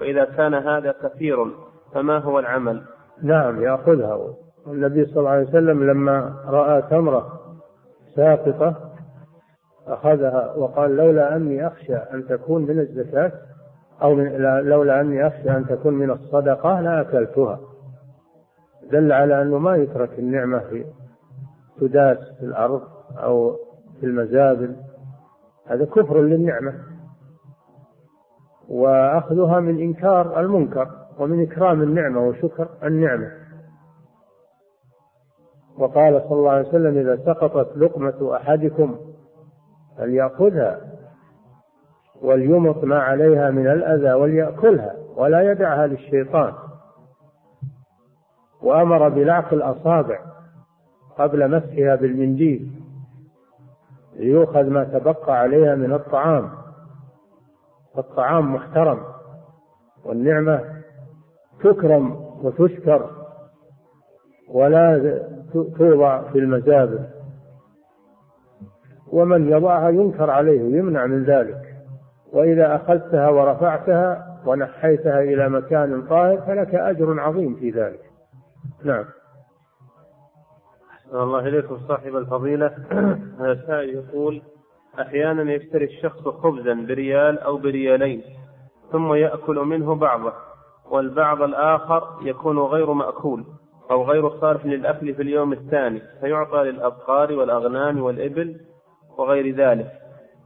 [0.00, 1.46] وإذا كان هذا كثير
[1.94, 2.82] فما هو العمل؟
[3.22, 4.34] نعم يأخذها.
[4.66, 7.32] النبي صلى الله عليه وسلم لما رأى تمرة
[8.16, 8.74] ساقطة
[9.86, 13.32] أخذها وقال لولا أني أخشى أن تكون من الزكاة
[14.02, 17.60] أو من لولا أني أخشى أن تكون من الصدقة لأكلتها
[18.90, 20.84] دل على أنه ما يترك النعمة في
[21.80, 22.82] تداس في الأرض
[23.16, 23.56] أو
[24.00, 24.76] في المزابل.
[25.66, 26.74] هذا كفر للنعمة.
[28.68, 30.88] وأخذها من إنكار المنكر
[31.18, 33.30] ومن إكرام النعمة وشكر النعمة.
[35.78, 38.96] وقال صلى الله عليه وسلم إذا سقطت لقمة أحدكم
[39.98, 40.91] فليأخذها.
[42.22, 46.52] وليمط ما عليها من الأذى وليأكلها ولا يدعها للشيطان
[48.62, 50.18] وأمر بلعق الأصابع
[51.18, 52.82] قبل مسحها بالمنديل
[54.16, 56.50] ليؤخذ ما تبقى عليها من الطعام.
[57.94, 59.00] فالطعام محترم
[60.04, 60.60] والنعمة
[61.60, 62.12] تكرم
[62.42, 63.10] وتشكر
[64.48, 65.18] ولا
[65.52, 67.04] توضع في المزابل
[69.12, 71.61] ومن يضعها ينكر عليه ويمنع من ذلك.
[72.32, 78.00] وإذا أخذتها ورفعتها ونحيتها إلى مكان طاهر فلك أجر عظيم في ذلك.
[78.84, 79.04] نعم.
[80.90, 82.74] أحسن الله إليكم صاحب الفضيلة.
[83.40, 84.42] هذا يقول
[85.00, 88.22] أحيانا يشتري الشخص خبزا بريال أو بريالين
[88.92, 90.32] ثم يأكل منه بعضه
[90.90, 93.44] والبعض الآخر يكون غير مأكول
[93.90, 98.60] أو غير صالح للأكل في اليوم الثاني فيعطى للأبقار والأغنام والإبل
[99.18, 100.01] وغير ذلك.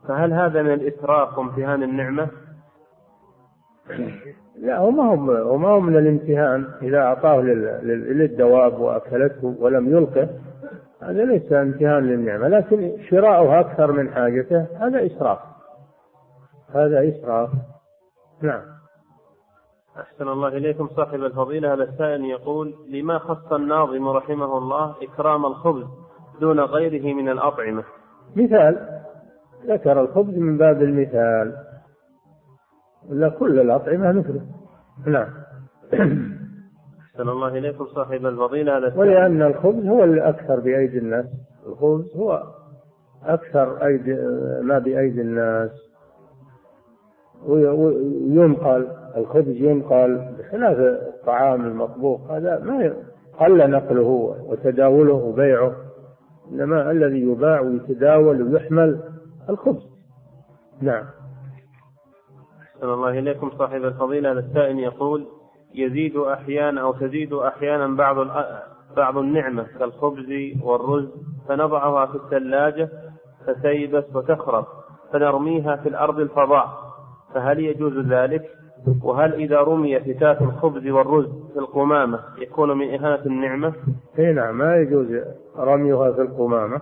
[0.08, 2.28] فهل هذا من الإسراف وامتهان النعمة؟
[4.56, 10.28] لا هو ما هو وما هو من الامتهان إذا أعطاه للدواب وأكلته ولم يلقه
[11.02, 15.38] هذا ليس امتهان للنعمة لكن شراؤها أكثر من حاجته هذا إسراف.
[16.74, 17.50] هذا إسراف.
[18.42, 18.62] نعم.
[20.00, 20.88] أحسن الله إليكم.
[20.96, 25.86] صاحب الفضيلة هذا السائل يقول لما خص الناظم رحمه الله إكرام الخبز
[26.40, 27.84] دون غيره من الأطعمة؟
[28.36, 28.95] مثال
[29.66, 31.56] ذكر الخبز من باب المثال.
[33.10, 34.40] ولا كل الأطعمة مثله.
[35.06, 35.28] نعم.
[37.00, 41.26] أحسن الله إليكم صاحب الفضيلة هذا ولأن الخبز هو الأكثر بأيدي الناس.
[41.66, 42.42] الخبز هو
[43.24, 44.14] أكثر أيدي
[44.62, 45.70] ما بأيدي الناس.
[47.46, 52.30] وينقل الخبز ينقل بخلاف الطعام المطبوخ.
[52.30, 52.94] هذا ما
[53.40, 55.72] قل نقله وتداوله وبيعه.
[56.52, 59.00] إنما الذي يباع ويتداول ويحمل
[59.50, 59.82] الخبز
[60.80, 61.04] نعم
[62.76, 65.26] أحسن الله إليكم صاحب الفضيلة السائل يقول
[65.74, 68.16] يزيد أحيانا أو تزيد أحيانا بعض
[68.96, 70.26] بعض النعمة كالخبز
[70.62, 71.08] والرز
[71.48, 72.88] فنضعها في الثلاجة
[73.46, 74.66] فتيبس وتخرب
[75.12, 76.68] فنرميها في الأرض الفضاء
[77.34, 78.50] فهل يجوز ذلك؟
[79.02, 83.72] وهل إذا رمي فتات الخبز والرز في القمامة يكون من إهانة النعمة؟
[84.18, 85.06] اي نعم ما يجوز
[85.58, 86.80] رميها في القمامة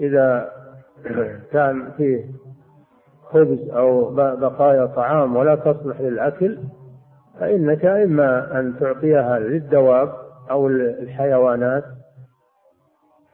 [0.00, 0.50] إذا
[1.52, 2.24] كان فيه
[3.24, 6.58] خبز أو بقايا طعام ولا تصلح للأكل
[7.40, 10.12] فإنك إما أن تعطيها للدواب
[10.50, 11.84] أو الحيوانات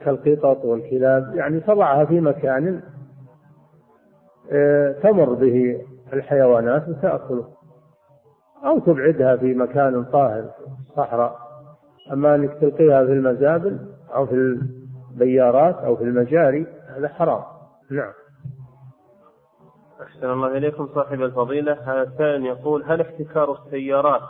[0.01, 2.81] كالقطط والكلاب يعني تضعها في مكان
[4.53, 5.81] آه، تمر به
[6.13, 7.49] الحيوانات وتأكله
[8.65, 11.39] أو تبعدها في مكان طاهر في الصحراء
[12.13, 13.79] أما أنك تلقيها في المزابل
[14.15, 14.35] أو في
[15.15, 17.56] البيارات أو في المجاري هذا حرام.
[17.91, 18.13] نعم.
[20.03, 21.73] أحسن الله إليكم صاحب الفضيلة.
[21.73, 24.23] هذا السائل يقول هل احتكار السيارات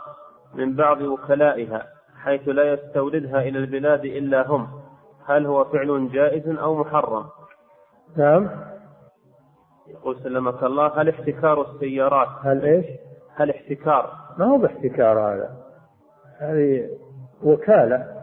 [0.53, 4.67] من بعض وكلائها حيث لا يستوردها إلى البلاد إلا هم
[5.25, 7.25] هل هو فعل جائز أو محرم؟
[8.17, 8.49] نعم.
[9.87, 12.85] يقول سلمك الله هل احتكار السيارات؟ هل إيش؟
[13.35, 15.57] هل احتكار؟ ما هو باحتكار هذا.
[16.39, 16.89] هذه
[17.43, 18.17] وكالة.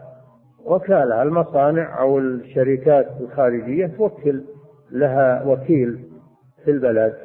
[0.65, 4.43] وكالة المصانع أو الشركات الخارجية توكل.
[4.91, 6.09] لها وكيل
[6.63, 7.17] في البلد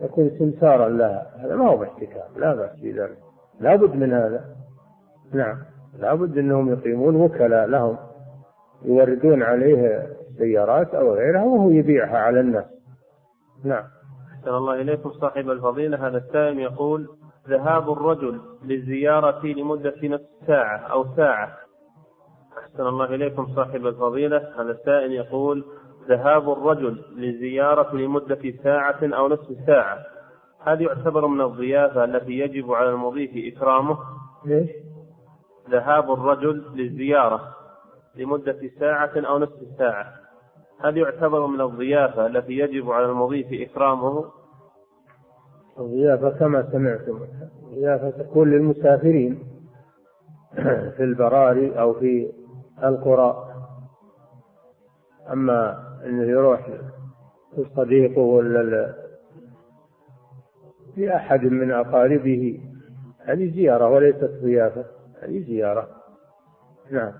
[0.00, 1.32] يكون سمسارا لها.
[1.38, 3.18] هذا ما هو باحتكار لا بأس بذلك.
[3.60, 4.44] لابد من هذا.
[5.32, 5.58] نعم
[5.98, 7.96] لابد أنهم يقيمون وكلاء لهم
[8.84, 10.06] يوردون عليه
[10.38, 12.64] سيارات أو غيرها وهو يبيعها على الناس.
[13.64, 13.84] نعم.
[14.32, 16.08] أحسن الله إليكم صاحب الفضيلة.
[16.08, 17.08] هذا السائل يقول
[17.48, 21.56] ذهاب الرجل للزيارة لمدة نصف ساعة أو ساعة.
[22.58, 24.38] أحسن الله إليكم صاحب الفضيلة.
[24.38, 25.64] هذا السائل يقول
[26.08, 29.98] ذهاب الرجل لزيارة لمدة ساعة أو نصف ساعة
[30.60, 33.98] هل يعتبر من الضيافة التي يجب على المضيف إكرامه؟
[34.44, 34.70] ليش؟
[35.70, 37.40] ذهاب الرجل للزيارة
[38.14, 40.12] لمدة ساعة أو نصف ساعة
[40.80, 44.24] هل يعتبر من الضيافة التي يجب على المضيف إكرامه؟
[45.78, 47.20] الضيافة كما سمعتم
[47.62, 49.38] الضيافة تكون للمسافرين
[50.96, 52.32] في البراري أو في
[52.84, 53.48] القرى
[55.32, 56.68] أما أنه يروح
[57.58, 58.94] لصديقه ولا
[60.96, 62.60] لأحد من أقاربه.
[63.18, 64.84] هذه زيارة وليست ضيافة
[65.22, 65.88] هذه زيارة.
[66.90, 67.12] نعم.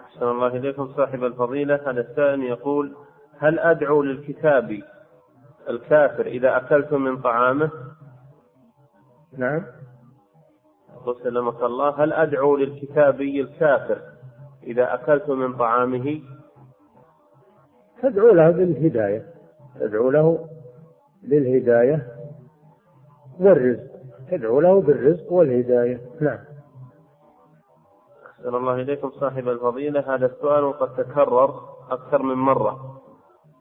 [0.00, 1.74] أحسن الله إليكم صاحب الفضيلة.
[1.74, 2.96] هذا السائل يقول
[3.38, 4.82] هل أدعو للكتاب
[5.68, 7.70] الكافر إذا أكلت من طعامه؟
[9.38, 9.66] نعم.
[10.94, 12.04] يقول سلمك الله.
[12.04, 14.00] هل أدعو للكتابي الكافر
[14.62, 16.20] إذا أكلت من طعامه؟
[18.02, 19.26] تدعو له بالهداية.
[19.80, 20.48] تدعو له
[21.22, 22.06] بالهداية
[23.40, 23.94] والرزق.
[24.30, 26.00] تدعو له بالرزق والهداية.
[26.20, 26.38] نعم.
[28.26, 30.14] أحسن الله إليكم صاحب الفضيلة.
[30.14, 31.60] هذا السؤال قد تكرر
[31.90, 33.00] أكثر من مرة.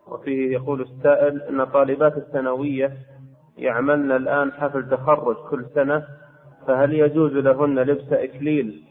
[0.07, 2.93] وفيه يقول السائل أن طالبات الثانوية
[3.57, 6.03] يعملن الآن حفل تخرج كل سنة
[6.67, 8.83] فهل يجوز لهن لبس إكليل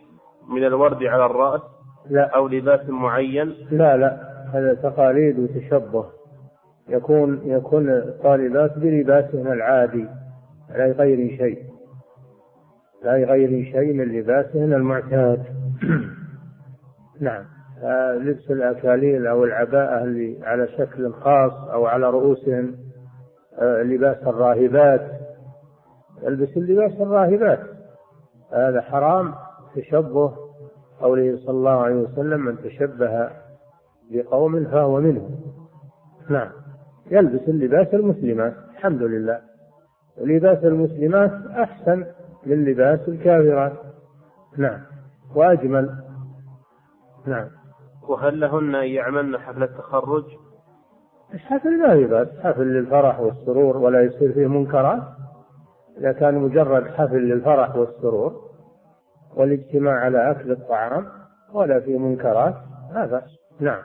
[0.48, 1.60] من الورد على الرأس
[2.10, 2.30] لا.
[2.36, 4.31] أو لباس معين؟ لا لا.
[4.52, 6.06] هذا تقاليد وتشبه.
[6.88, 10.06] يكون يكون الطالبات بلباسهن العادي
[10.70, 11.62] لا يغير شيء.
[13.04, 15.42] لا يغير شيء من لباسهن المعتاد.
[17.20, 17.44] نعم.
[18.18, 22.74] لبس الأكاليل أو العباءة اللي على شكل خاص أو على رؤوسهم
[23.58, 25.10] آه، لباس الراهبات.
[26.22, 27.60] يلبس اللباس الراهبات.
[28.52, 29.34] هذا حرام
[29.76, 30.34] تشبه
[31.00, 33.30] قوله صلى الله عليه وسلم من تشبه
[34.12, 35.30] بقوم فهو منهم.
[36.28, 36.48] نعم.
[37.10, 38.54] يلبس اللباس المسلمات.
[38.70, 39.40] الحمد لله.
[40.18, 42.04] ولباس المسلمات أحسن
[42.46, 43.72] من لباس الكافرات.
[44.56, 44.80] نعم.
[45.34, 45.94] وأجمل.
[47.26, 47.48] نعم.
[48.08, 50.24] وهل لهن أن يعملن حفل التخرج؟
[51.34, 55.02] الحفل ما يباس حفل للفرح والسرور ولا يصير فيه منكرات.
[55.98, 58.52] إذا كان مجرد حفل للفرح والسرور
[59.36, 61.06] والاجتماع على أكل الطعام
[61.52, 62.54] ولا في منكرات
[62.94, 63.22] هذا
[63.60, 63.82] نعم.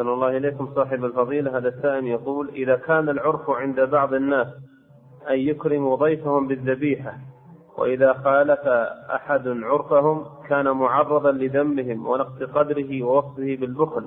[0.00, 1.58] أحسن الله إليكم صاحب الفضيلة.
[1.58, 4.46] هذا السائل يقول إذا كان العرف عند بعض الناس
[5.30, 7.12] أن يكرموا ضيفهم بالذبيحة
[7.78, 8.60] وإذا خالف
[9.14, 14.04] أحد عرفهم كان معرضا لذمهم ونقص قدره ووصفه بالبخل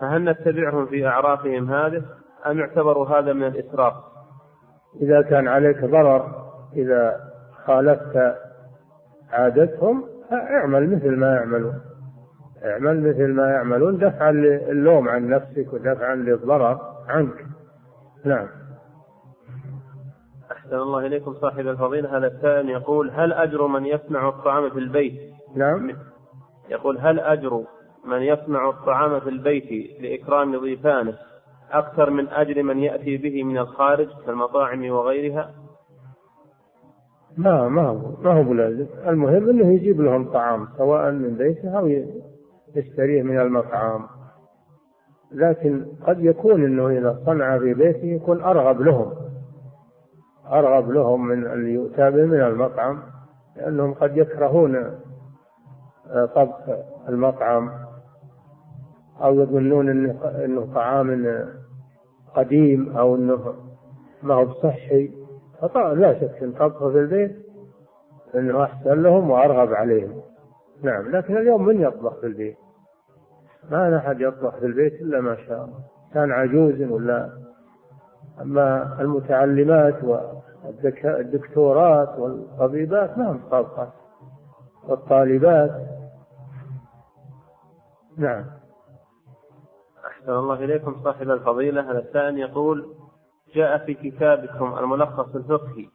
[0.00, 2.02] فهل نتبعهم في أعرافهم هذه
[2.46, 3.94] أم يعتبر هذا من الإسراف؟
[5.02, 7.20] إذا كان عليك ضرر إذا
[7.66, 8.34] خالفت
[9.32, 11.95] عادتهم اعمل مثل ما يعملون.
[12.64, 17.46] اعمل مثل ما يعملون دفعا للوم عن نفسك ودفعا للضرر عنك.
[18.24, 18.46] نعم.
[20.52, 22.18] أحسن الله إليكم صاحب الفضيلة.
[22.18, 25.20] هذا السائل يقول هل أجر من يصنع الطعام في البيت؟
[25.56, 25.92] نعم.
[26.68, 27.64] يقول هل أجر
[28.04, 31.14] من يصنع الطعام في البيت لإكرام ضيفانه
[31.70, 35.54] أكثر من أجر من يأتي به من الخارج كالمطاعم وغيرها؟
[37.36, 41.86] ما ما هو ما هو بلازم المهم إنه يجيب لهم طعام سواء من بيته أو
[42.76, 44.06] يشتريه من المطعم.
[45.32, 49.12] لكن قد يكون إنه إذا صنع في بيته يكون أرغب لهم.
[50.52, 53.02] أرغب لهم من اللي يؤتى به من المطعم
[53.56, 54.76] لأنهم قد يكرهون
[56.10, 56.56] آه، طبخ
[57.08, 57.70] المطعم
[59.22, 59.88] أو يظنون
[60.44, 61.44] إنه طعام
[62.34, 63.54] قديم أو إنه
[64.22, 65.10] ما هو بصحي.
[65.74, 67.36] لا شك إن طبخه في البيت
[68.34, 70.20] إنه أحسن لهم وأرغب عليهم.
[70.82, 72.56] نعم لكن اليوم من يطبخ في البيت؟
[73.70, 75.78] ما أحد يطبخ في البيت إلا ما شاء الله.
[76.14, 77.30] كان عجوز ولا؟
[78.40, 80.04] أما المتعلمات
[80.64, 83.92] والدكتورات والطبيبات ما هم طابخات
[84.88, 85.70] والطالبات.
[88.18, 88.44] نعم.
[90.06, 91.90] أحسن الله إليكم صاحب الفضيلة.
[91.90, 92.86] هذا السائل يقول
[93.54, 95.88] جاء في كتابكم الملخص الفقهي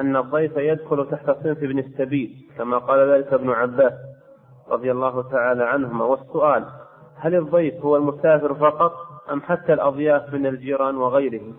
[0.00, 3.92] أن الضيف يدخل تحت صنف ابن السبيل كما قال ذلك ابن عباس
[4.68, 6.04] رضي الله تعالى عنهما.
[6.04, 6.64] والسؤال
[7.26, 8.92] هل الضيف هو المسافر فقط
[9.32, 11.54] أم حتى الأضياف من الجيران وغيرهم؟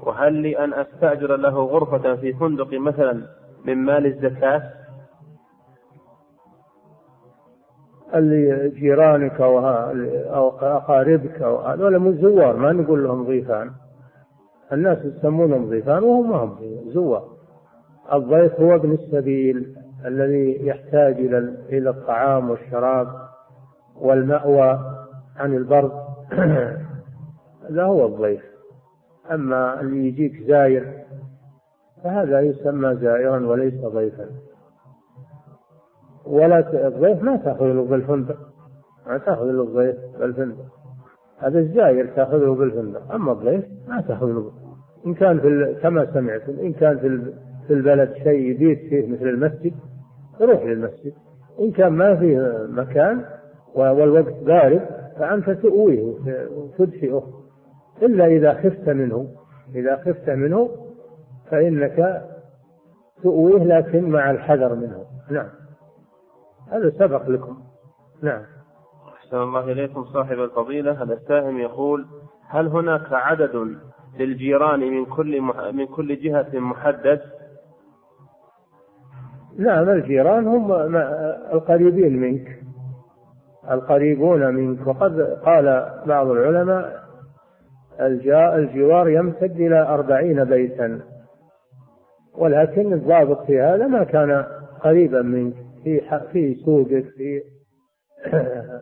[0.00, 3.22] وهل لي أن أستأجر له غرفة في فندق مثلا
[3.64, 4.62] من مال الزكاة؟
[8.14, 9.58] اللي جيرانك أو,
[10.48, 13.70] أقاربك أو من زوار ما نقول لهم ضيفان.
[14.72, 16.56] الناس يسمونهم ضيفان وهم ما هم
[16.86, 17.28] زوار.
[18.12, 19.76] الضيف هو ابن السبيل
[20.06, 21.16] الذي يحتاج
[21.70, 23.08] إلى الطعام والشراب
[24.00, 24.93] والمأوى
[25.36, 25.92] عن البرد
[27.70, 28.42] هذا هو الضيف.
[29.30, 31.04] أما اللي يجيك زاير
[32.04, 34.26] فهذا يسمى زائرا وليس ضيفا.
[36.26, 38.38] ولا الضيف ما تأخذ له بالفندق
[39.06, 40.64] ما تأخذ له الضيف بالفندق.
[41.38, 44.52] هذا الزاير تأخذه بالفندق أما الضيف ما تأخذ له
[45.06, 47.32] إن كان في كما سمعتم إن كان في
[47.66, 49.74] في البلد شيء يبيت فيه مثل المسجد
[50.40, 51.12] يروح للمسجد.
[51.60, 53.24] إن كان ما فيه مكان
[53.74, 56.02] والوقت بارد فأنت تؤويه
[56.50, 57.44] وتدفئه.
[58.02, 59.28] إلا إذا خفت منه
[59.74, 60.70] إذا خفت منه
[61.50, 62.24] فإنك
[63.22, 65.04] تؤويه لكن مع الحذر منه.
[65.30, 65.48] نعم.
[66.72, 67.58] هذا سبق لكم.
[68.22, 68.42] نعم.
[69.14, 71.02] أحسن الله إليكم صاحب الفضيلة.
[71.02, 72.06] هذا السائل يقول
[72.48, 73.76] هل هناك عدد
[74.18, 75.40] للجيران من كل
[75.72, 77.20] من كل جهة محدد؟
[79.58, 80.72] نعم الجيران هم
[81.52, 82.64] القريبين منك.
[83.70, 84.86] القريبون منك.
[84.86, 87.04] وقد قال بعض العلماء
[88.00, 91.00] الجوار يمتد إلى أربعين بيتا.
[92.38, 94.44] ولكن الضابط في هذا ما كان
[94.80, 95.54] قريبا منك.
[95.84, 96.00] في
[96.32, 97.42] في سوقك في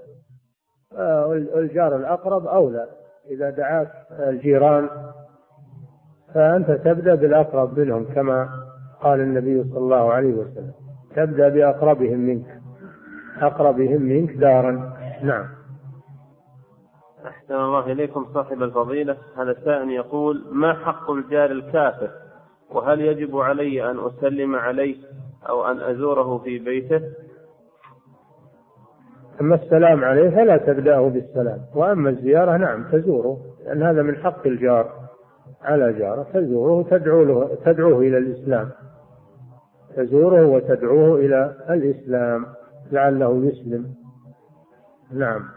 [1.56, 2.86] الجار الأقرب أولى.
[3.30, 3.88] إذا دعاك
[4.20, 4.88] الجيران
[6.34, 8.48] فأنت تبدأ بالأقرب منهم كما
[9.00, 10.72] قال النبي صلى الله عليه وسلم.
[11.16, 12.61] تبدأ بأقربهم منك.
[13.42, 14.92] أقربهم منك دارا.
[15.22, 15.44] نعم.
[17.26, 19.16] أحسن الله إليكم صاحب الفضيلة.
[19.36, 22.10] هذا السائل يقول ما حق الجار الكافر؟
[22.70, 24.96] وهل يجب علي أن أسلم عليه
[25.48, 27.00] أو أن أزوره في بيته؟
[29.40, 31.58] أما السلام عليه فلا تبدأه بالسلام.
[31.74, 33.38] وأما الزيارة نعم تزوره.
[33.64, 34.92] لأن هذا من حق الجار.
[35.62, 38.70] على جارة تزوره تدعو له تدعوه إلى الإسلام.
[39.96, 42.46] تزوره وتدعوه إلى الإسلام.
[42.92, 43.94] لعله يسلم.
[45.12, 45.48] نعم.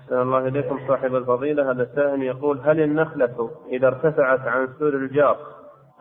[0.00, 1.70] أحسن الله إليكم صاحب الفضيلة.
[1.70, 5.36] هذا السائل يقول هل النخلة إذا ارتفعت عن سور الجار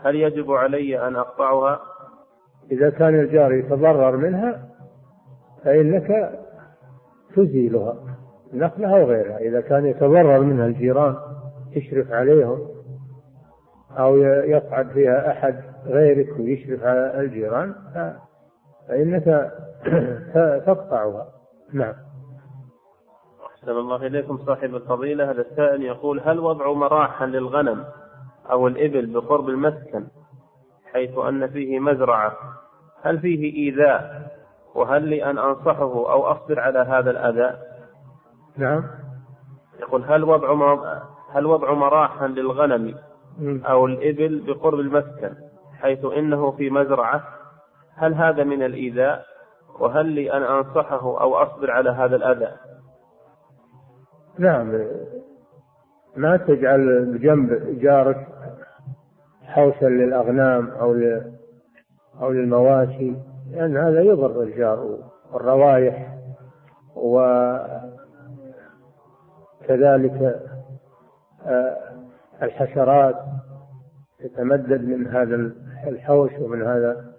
[0.03, 1.80] هل يجب علي أن أقطعها؟
[2.72, 4.69] إذا كان الجار يتضرر منها
[5.64, 6.40] فإنك
[7.36, 7.95] تزيلها
[8.53, 9.38] نخلة أو غيرها.
[9.38, 11.15] إذا كان يتضرر منها الجيران
[11.76, 12.68] تشرف عليهم
[13.98, 15.56] أو يصعد فيها أحد
[15.86, 17.76] غيرك ويشرف على الجيران
[18.91, 19.51] فإنك
[20.68, 21.27] تقطعها.
[21.73, 21.93] نعم.
[23.45, 25.31] أحسن الله إليكم صاحب الفضيلة.
[25.31, 27.84] هذا السائل يقول هل وضع مراحا للغنم
[28.51, 30.07] أو الإبل بقرب المسكن
[30.93, 32.31] حيث أن فيه مزرعة؟
[33.01, 34.31] هل فيه إيذاء؟
[34.76, 37.57] وهل لي أن أنصحه أو أصبر على هذا الأذى
[38.57, 38.84] نعم.
[39.80, 40.77] يقول هل وضع
[41.34, 42.95] هل وضع مراحا للغنم
[43.65, 45.34] أو الإبل بقرب المسكن
[45.81, 47.40] حيث إنه في مزرعة؟
[48.02, 49.26] هل هذا من الإيذاء؟
[49.80, 52.52] وهل لي أن أنصحه أو أصبر على هذا الأذى؟
[54.38, 54.88] نعم.
[56.15, 58.28] ما تجعل بجنب جارك
[59.44, 60.95] حوشا للأغنام أو
[62.22, 63.14] أو للمواشي؟
[63.52, 64.99] لأن هذا يضر الجار
[65.32, 66.18] والروائح
[66.95, 67.82] وكذلك
[71.45, 71.78] آه،
[72.41, 73.15] الحشرات
[74.19, 75.52] تتمدد من هذا
[75.88, 77.10] الحوش ومن هذا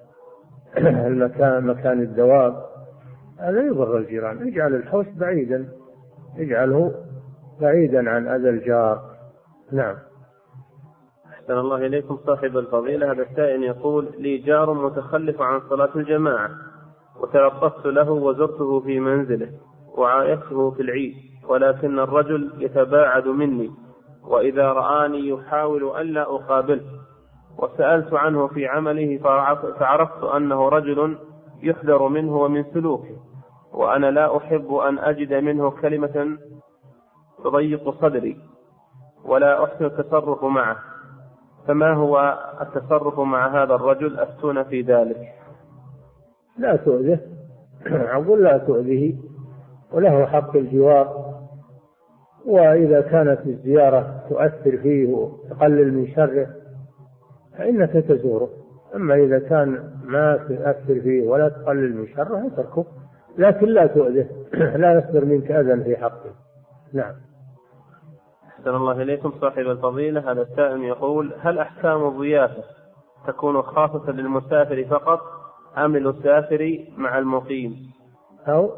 [1.07, 2.65] المكان مكان الدواب.
[3.41, 4.49] هذا يضر الجيران.
[4.49, 5.69] اجعل الحوش بعيدا.
[6.39, 6.95] اجعله
[7.61, 9.01] بعيدا عن أذى الجار.
[9.73, 9.97] نعم.
[11.33, 13.13] أحسن الله إليكم صاحب الفضيلة.
[13.13, 16.51] هذا السائل يقول لي جار متخلف عن صلاة الجماعة.
[17.21, 19.51] وتلطفت له وزرته في منزله
[19.97, 21.15] وعايشته في العيد.
[21.49, 23.71] ولكن الرجل يتباعد مني.
[24.25, 27.02] وإذا رآني يحاول ألا أقابله.
[27.59, 29.19] وسألت عنه في عمله
[29.79, 31.19] فعرفت أنه رجل
[31.63, 33.17] يحذر منه ومن سلوكه
[33.73, 36.39] وأنا لا أحب أن أجد منه كلمة
[37.45, 38.37] تضيق صدري
[39.25, 40.77] ولا أحسن التصرف معه.
[41.67, 45.33] فما هو التصرف مع هذا الرجل؟ أفتون في ذلك.
[46.59, 47.21] لا تؤذه.
[47.87, 49.15] أقول لا تؤذيه
[49.93, 51.33] وله حق الجوار
[52.47, 56.47] وإذا كانت الزيارة تؤثر فيه وتقلل من شره
[57.59, 58.51] فإنك تزوره
[58.95, 62.87] أما إذا كان ما تؤثر فيه ولا تقلل من شره اتركه.
[63.39, 64.27] لكن لا تؤذه.
[64.83, 66.31] لا يصدر منك أذى في حقه.
[66.93, 67.15] نعم.
[68.49, 70.33] أحسن الله إليكم صاحب الفضيلة.
[70.33, 72.63] هذا السائل يقول هل أحكام الضيافة
[73.27, 75.21] تكون خاصة للمسافر فقط
[75.79, 77.77] أم للمسافر مع المقيم؟
[78.49, 78.71] أو؟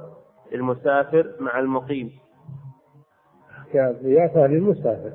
[0.55, 2.11] المسافر مع المقيم.
[3.75, 5.13] الضيافة للمسافر.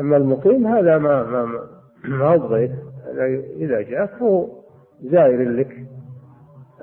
[0.00, 2.70] أما المقيم هذا ما ما ما, ما هو ضيف
[3.56, 4.48] إذا جاءك هو
[5.02, 5.86] زائر لك.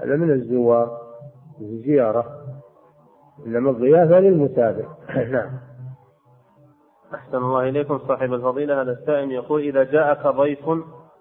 [0.04, 0.98] هذا من الزوار
[1.62, 2.26] الزيارة
[3.48, 4.86] إنما الضيافة للمسافر
[5.32, 5.50] نعم.
[7.14, 8.82] أحسن الله إليكم صاحب الفضيلة.
[8.82, 10.70] هذا السائل يقول إذا جاءك ضيف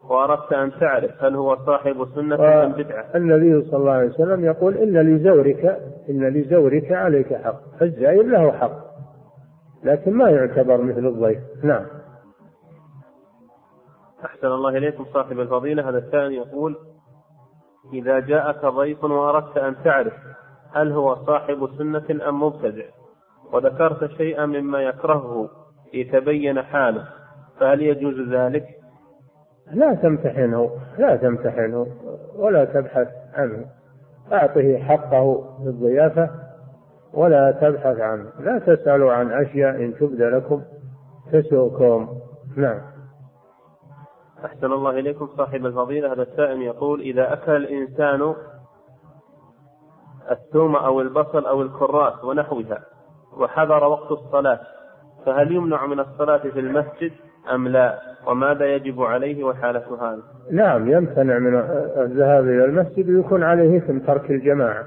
[0.09, 4.75] وأردت أن تعرف هل هو صاحب سنة أم بدعة؟ النبي صلى الله عليه وسلم يقول
[4.75, 8.89] إن لزورك إن لزورك عليك حق، الزائر له حق،
[9.85, 11.85] لكن ما يعتبر مثل الضيف، نعم.
[14.25, 16.77] أحسن الله إليكم صاحب الفضيلة هذا السائل يقول
[17.93, 20.13] إذا جاءك ضيف وأردت أن تعرف
[20.73, 22.85] هل هو صاحب سنة أم مبتدع؟
[23.53, 25.49] وذكرت شيئا مما يكرهه
[25.95, 27.09] يتبين حاله
[27.61, 28.67] فهل يجوز ذلك؟
[29.73, 31.87] لا تمتحنه لا تمتحنه
[32.37, 33.67] ولا تبحث عنه
[34.33, 36.31] أعطه حقه بالضيافة
[37.15, 40.63] ولا تبحث عنه لا تسألوا عن أشياء إن تبدى لكم
[41.33, 42.09] تسؤكم
[42.57, 42.81] نعم
[44.45, 45.29] أحسن الله إليكم.
[45.37, 48.35] صاحب الفضيلة هذا السائل يقول إذا أكل الإنسان
[50.31, 52.85] الثوم أو البصل أو الكراس ونحوها
[53.37, 54.61] وحضر وقت الصلاة
[55.27, 57.13] فهل يمنع من الصلاة في المسجد
[57.55, 61.55] أم لا؟ وماذا يجب عليه وحالة هذا نعم يمتنع من
[61.97, 64.85] الذهاب إلى المسجد ويكون عليه إثم ترك الجماعة.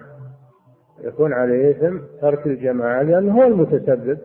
[1.04, 4.18] يكون عليه إثم ترك الجماعة لأنه هو المتسبب.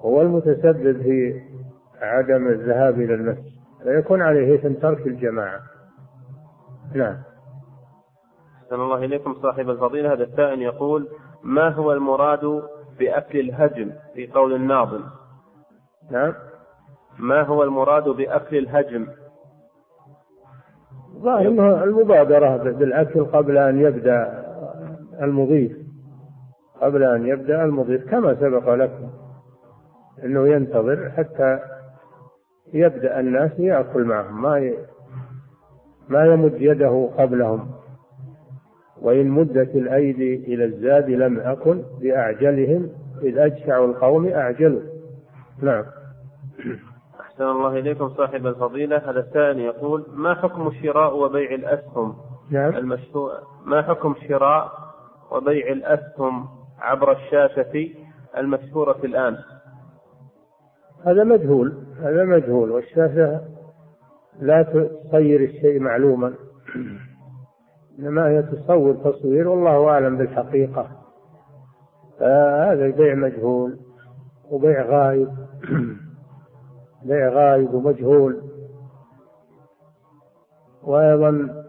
[0.00, 1.40] هو المتسبب في
[2.00, 3.58] عدم الذهاب إلى المسجد.
[3.88, 5.60] فيكون عليه إثم ترك الجماعة.
[6.94, 7.16] نعم.
[8.62, 10.12] أحسن الله إليكم صاحب الفضيلة.
[10.12, 11.08] هذا السائل يقول
[11.42, 12.62] ما هو المراد
[12.98, 15.00] بأكل الهجم في قول الناظم؟
[16.10, 16.34] نعم.
[17.18, 19.06] ما هو المراد بأكل الهجم؟
[21.18, 24.44] ظاهر المبادرة بالأكل قبل أن يبدأ
[25.22, 25.76] المضيف.
[26.80, 29.10] قبل أن يبدأ المضيف كما سبق لكم
[30.24, 31.77] أنه ينتظر حتى
[32.74, 34.78] يبدأ الناس يأكل معهم ما ي...
[36.08, 37.70] ما يمد يده قبلهم.
[39.02, 42.88] وإن مدت الأيدي إلى الزاد لم أكن بأعجلهم
[43.22, 44.82] إذ أجشع القوم أعجلوا
[45.62, 45.84] نعم.
[47.20, 48.96] أحسن الله إليكم صاحب الفضيلة.
[48.96, 52.16] هذا السائل يقول ما حكم شراء وبيع الأسهم
[52.50, 52.76] نعم.
[52.76, 53.32] المشروع
[53.64, 54.72] ما حكم شراء
[55.30, 57.88] وبيع الأسهم عبر الشاشة
[58.38, 59.36] المشهورة الآن؟
[61.04, 63.40] هذا مجهول هذا مجهول والشاشة
[64.40, 66.34] لا تصير الشيء معلوما.
[67.98, 70.88] إنما هي تصور تصوير والله أعلم بالحقيقة.
[72.18, 73.78] فهذا البيع مجهول
[74.50, 75.28] وبيع غايب.
[77.08, 78.42] بيع غايب ومجهول.
[80.82, 81.64] وأيضا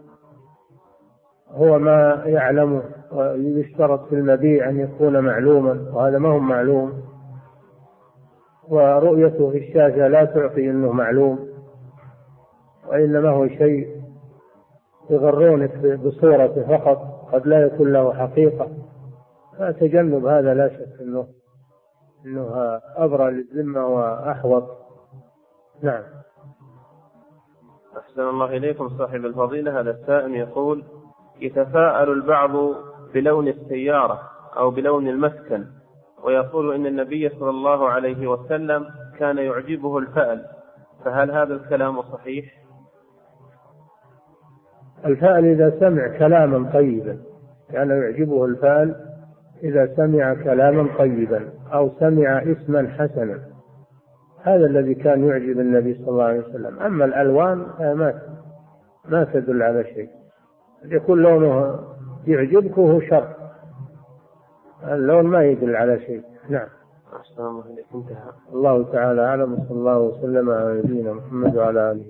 [1.50, 2.82] هو ما يعلمه
[3.12, 7.09] ويشترط في المبيع أن يكون معلوما وهذا ما هو معلوم.
[8.70, 11.48] ورؤيته في الشاشة لا تعطي أنه معلوم
[12.88, 14.00] وإنما هو شيء
[15.10, 18.68] يغرونك بصورته فقط قد لا يكون له حقيقة.
[19.58, 21.26] فتجنب هذا لا شك أنه
[22.26, 24.64] أنه أبرى للذمة وأحوط.
[25.82, 26.02] نعم.
[27.98, 29.80] أحسن الله إليكم صاحب الفضيلة.
[29.80, 30.84] هذا السائل يقول
[31.40, 32.50] يتفاءل البعض
[33.14, 34.20] بلون السيارة
[34.56, 35.66] أو بلون المسكن.
[36.24, 38.86] ويقول إن النبي صلى الله عليه وسلم
[39.18, 40.44] كان يعجبه الفأل.
[41.04, 42.44] فهل هذا الكلام صحيح؟
[45.06, 47.18] الفأل إذا سمع كلاما طيبا
[47.72, 48.94] كان يعجبه الفأل
[49.62, 53.38] إذا سمع كلاما طيبا أو سمع اسما حسنا.
[54.42, 56.78] هذا الذي كان يعجب النبي صلى الله عليه وسلم.
[56.78, 58.20] أما الألوان ما
[59.08, 60.08] ما تدل على شيء.
[60.84, 61.78] يكون لونه
[62.26, 63.39] يعجبك وهو شر
[64.84, 66.22] اللون ما يدل على شيء.
[66.48, 66.68] نعم.
[67.16, 68.30] أحسن الله إليك انتهى.
[68.52, 72.04] الله تعالى أعلم وصلى الله وسلم على نبينا محمد وعلى آله